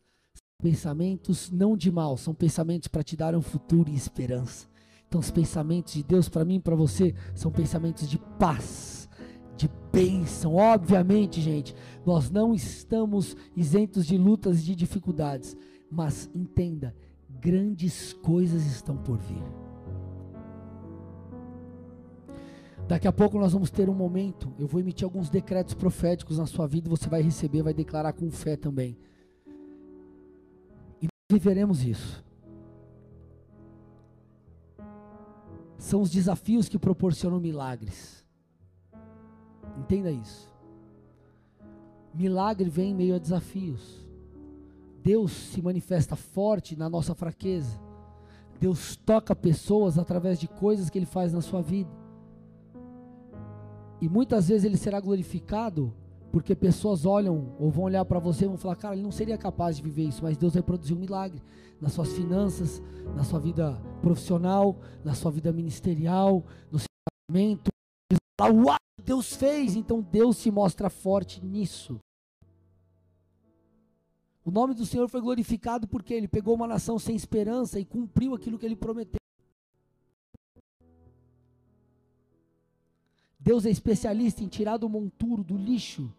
pensamentos 0.60 1.50
não 1.50 1.74
de 1.74 1.90
mal, 1.90 2.18
são 2.18 2.34
pensamentos 2.34 2.86
para 2.86 3.02
te 3.02 3.16
dar 3.16 3.34
um 3.34 3.40
futuro 3.40 3.88
e 3.88 3.94
esperança. 3.94 4.68
Então, 5.10 5.20
os 5.20 5.30
pensamentos 5.30 5.94
de 5.94 6.04
Deus 6.04 6.28
para 6.28 6.44
mim 6.44 6.56
e 6.56 6.60
para 6.60 6.76
você 6.76 7.14
são 7.34 7.50
pensamentos 7.50 8.08
de 8.08 8.16
paz, 8.38 8.99
de 9.60 9.70
bênção. 9.92 10.54
Obviamente, 10.54 11.40
gente, 11.40 11.74
nós 12.04 12.30
não 12.30 12.54
estamos 12.54 13.36
isentos 13.56 14.06
de 14.06 14.16
lutas 14.16 14.60
e 14.60 14.64
de 14.64 14.74
dificuldades, 14.74 15.56
mas 15.90 16.30
entenda, 16.34 16.94
grandes 17.40 18.12
coisas 18.12 18.64
estão 18.66 18.96
por 18.96 19.18
vir. 19.18 19.42
Daqui 22.88 23.06
a 23.06 23.12
pouco 23.12 23.38
nós 23.38 23.52
vamos 23.52 23.70
ter 23.70 23.88
um 23.88 23.94
momento, 23.94 24.52
eu 24.58 24.66
vou 24.66 24.80
emitir 24.80 25.04
alguns 25.04 25.30
decretos 25.30 25.74
proféticos 25.74 26.38
na 26.38 26.46
sua 26.46 26.66
vida, 26.66 26.90
você 26.90 27.08
vai 27.08 27.22
receber, 27.22 27.62
vai 27.62 27.74
declarar 27.74 28.12
com 28.12 28.30
fé 28.30 28.56
também 28.56 28.98
viveremos 31.30 31.84
isso. 31.84 32.24
São 35.78 36.02
os 36.02 36.10
desafios 36.10 36.68
que 36.68 36.78
proporcionam 36.78 37.40
milagres. 37.40 38.19
Entenda 39.78 40.10
isso. 40.10 40.50
Milagre 42.14 42.68
vem 42.68 42.90
em 42.90 42.94
meio 42.94 43.14
a 43.14 43.18
desafios. 43.18 44.06
Deus 45.02 45.32
se 45.32 45.62
manifesta 45.62 46.16
forte 46.16 46.76
na 46.76 46.88
nossa 46.88 47.14
fraqueza. 47.14 47.80
Deus 48.58 48.96
toca 48.96 49.34
pessoas 49.34 49.98
através 49.98 50.38
de 50.38 50.46
coisas 50.46 50.90
que 50.90 50.98
Ele 50.98 51.06
faz 51.06 51.32
na 51.32 51.40
sua 51.40 51.62
vida. 51.62 51.90
E 54.00 54.08
muitas 54.08 54.48
vezes 54.48 54.64
Ele 54.64 54.76
será 54.76 55.00
glorificado 55.00 55.94
porque 56.30 56.54
pessoas 56.54 57.04
olham 57.04 57.54
ou 57.58 57.70
vão 57.70 57.84
olhar 57.84 58.04
para 58.04 58.18
você 58.18 58.44
e 58.44 58.48
vão 58.48 58.56
falar, 58.56 58.76
cara, 58.76 58.94
ele 58.94 59.02
não 59.02 59.10
seria 59.10 59.36
capaz 59.36 59.76
de 59.76 59.82
viver 59.82 60.04
isso, 60.04 60.22
mas 60.22 60.36
Deus 60.36 60.54
vai 60.54 60.62
produzir 60.62 60.94
um 60.94 60.98
milagre 60.98 61.42
nas 61.80 61.92
suas 61.92 62.12
finanças, 62.12 62.80
na 63.16 63.24
sua 63.24 63.40
vida 63.40 63.80
profissional, 64.00 64.76
na 65.04 65.14
sua 65.14 65.30
vida 65.30 65.52
ministerial, 65.52 66.44
no 66.70 66.78
seu 66.78 66.86
casamento. 67.28 67.70
Uau, 68.48 68.76
Deus 69.04 69.34
fez, 69.34 69.76
então 69.76 70.00
Deus 70.00 70.36
se 70.36 70.50
mostra 70.50 70.88
forte 70.88 71.44
nisso. 71.44 72.00
O 74.44 74.50
nome 74.50 74.74
do 74.74 74.86
Senhor 74.86 75.08
foi 75.08 75.20
glorificado 75.20 75.86
porque 75.86 76.14
ele 76.14 76.26
pegou 76.26 76.54
uma 76.54 76.66
nação 76.66 76.98
sem 76.98 77.14
esperança 77.14 77.78
e 77.78 77.84
cumpriu 77.84 78.34
aquilo 78.34 78.58
que 78.58 78.66
ele 78.66 78.76
prometeu. 78.76 79.20
Deus 83.38 83.64
é 83.64 83.70
especialista 83.70 84.42
em 84.42 84.48
tirar 84.48 84.76
do 84.76 84.88
monturo, 84.88 85.42
do 85.42 85.56
lixo, 85.56 86.12